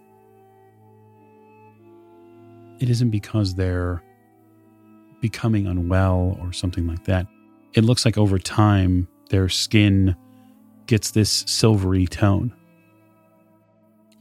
[2.79, 4.03] it isn't because they're
[5.21, 7.25] becoming unwell or something like that.
[7.73, 10.15] It looks like over time their skin
[10.87, 12.53] gets this silvery tone,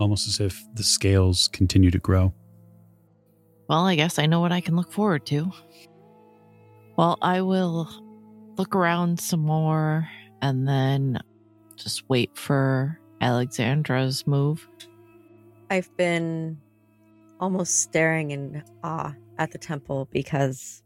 [0.05, 2.30] almost as if the scales continue to grow.
[3.70, 5.50] Well, I guess I know what I can look forward to.
[6.98, 7.88] Well, I will
[8.59, 10.07] look around some more
[10.42, 11.20] and then
[11.76, 14.68] just wait for Alexandra's move.
[15.70, 16.59] I've been
[17.40, 20.82] almost staring in awe at the temple because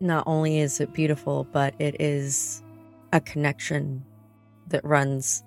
[0.00, 2.60] not only is it beautiful, but it is
[3.12, 4.04] a connection
[4.66, 5.44] that runs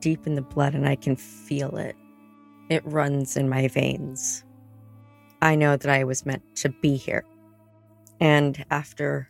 [0.00, 1.96] deep in the blood and I can feel it.
[2.68, 4.44] It runs in my veins.
[5.40, 7.24] I know that I was meant to be here.
[8.20, 9.28] And after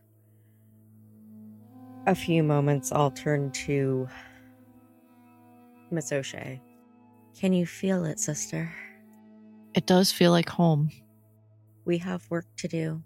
[2.07, 4.09] a few moments, I'll turn to
[5.91, 6.61] Miss O'Shea.
[7.39, 8.73] Can you feel it, sister?
[9.75, 10.91] It does feel like home.
[11.85, 13.03] We have work to do,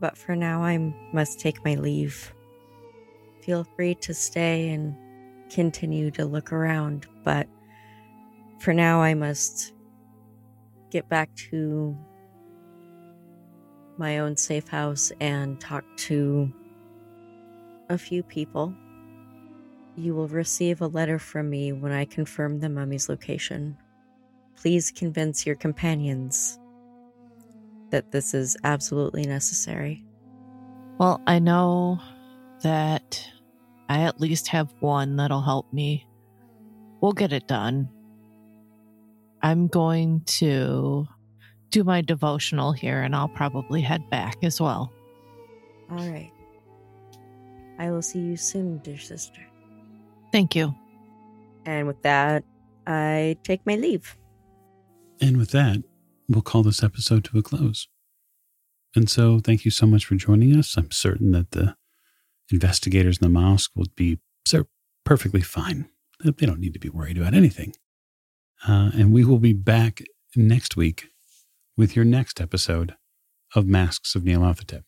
[0.00, 0.78] but for now I
[1.12, 2.32] must take my leave.
[3.42, 4.96] Feel free to stay and
[5.50, 7.46] continue to look around, but
[8.58, 9.72] for now I must
[10.90, 11.96] get back to
[13.98, 16.52] my own safe house and talk to
[17.88, 18.74] a few people.
[19.96, 23.76] You will receive a letter from me when I confirm the mummy's location.
[24.56, 26.58] Please convince your companions
[27.90, 30.04] that this is absolutely necessary.
[30.98, 32.00] Well, I know
[32.62, 33.24] that
[33.88, 36.06] I at least have one that'll help me.
[37.00, 37.88] We'll get it done.
[39.42, 41.06] I'm going to
[41.70, 44.92] do my devotional here and I'll probably head back as well.
[45.90, 46.32] All right.
[47.78, 49.40] I will see you soon, dear sister.
[50.32, 50.74] Thank you.
[51.64, 52.44] And with that,
[52.86, 54.16] I take my leave.
[55.20, 55.82] And with that,
[56.28, 57.88] we'll call this episode to a close.
[58.96, 60.76] And so, thank you so much for joining us.
[60.76, 61.76] I'm certain that the
[62.50, 64.18] investigators in the mosque will be
[65.04, 65.88] perfectly fine.
[66.24, 67.74] They don't need to be worried about anything.
[68.66, 70.02] Uh, and we will be back
[70.34, 71.08] next week
[71.76, 72.94] with your next episode
[73.54, 74.82] of Masks of Nyarlathotep.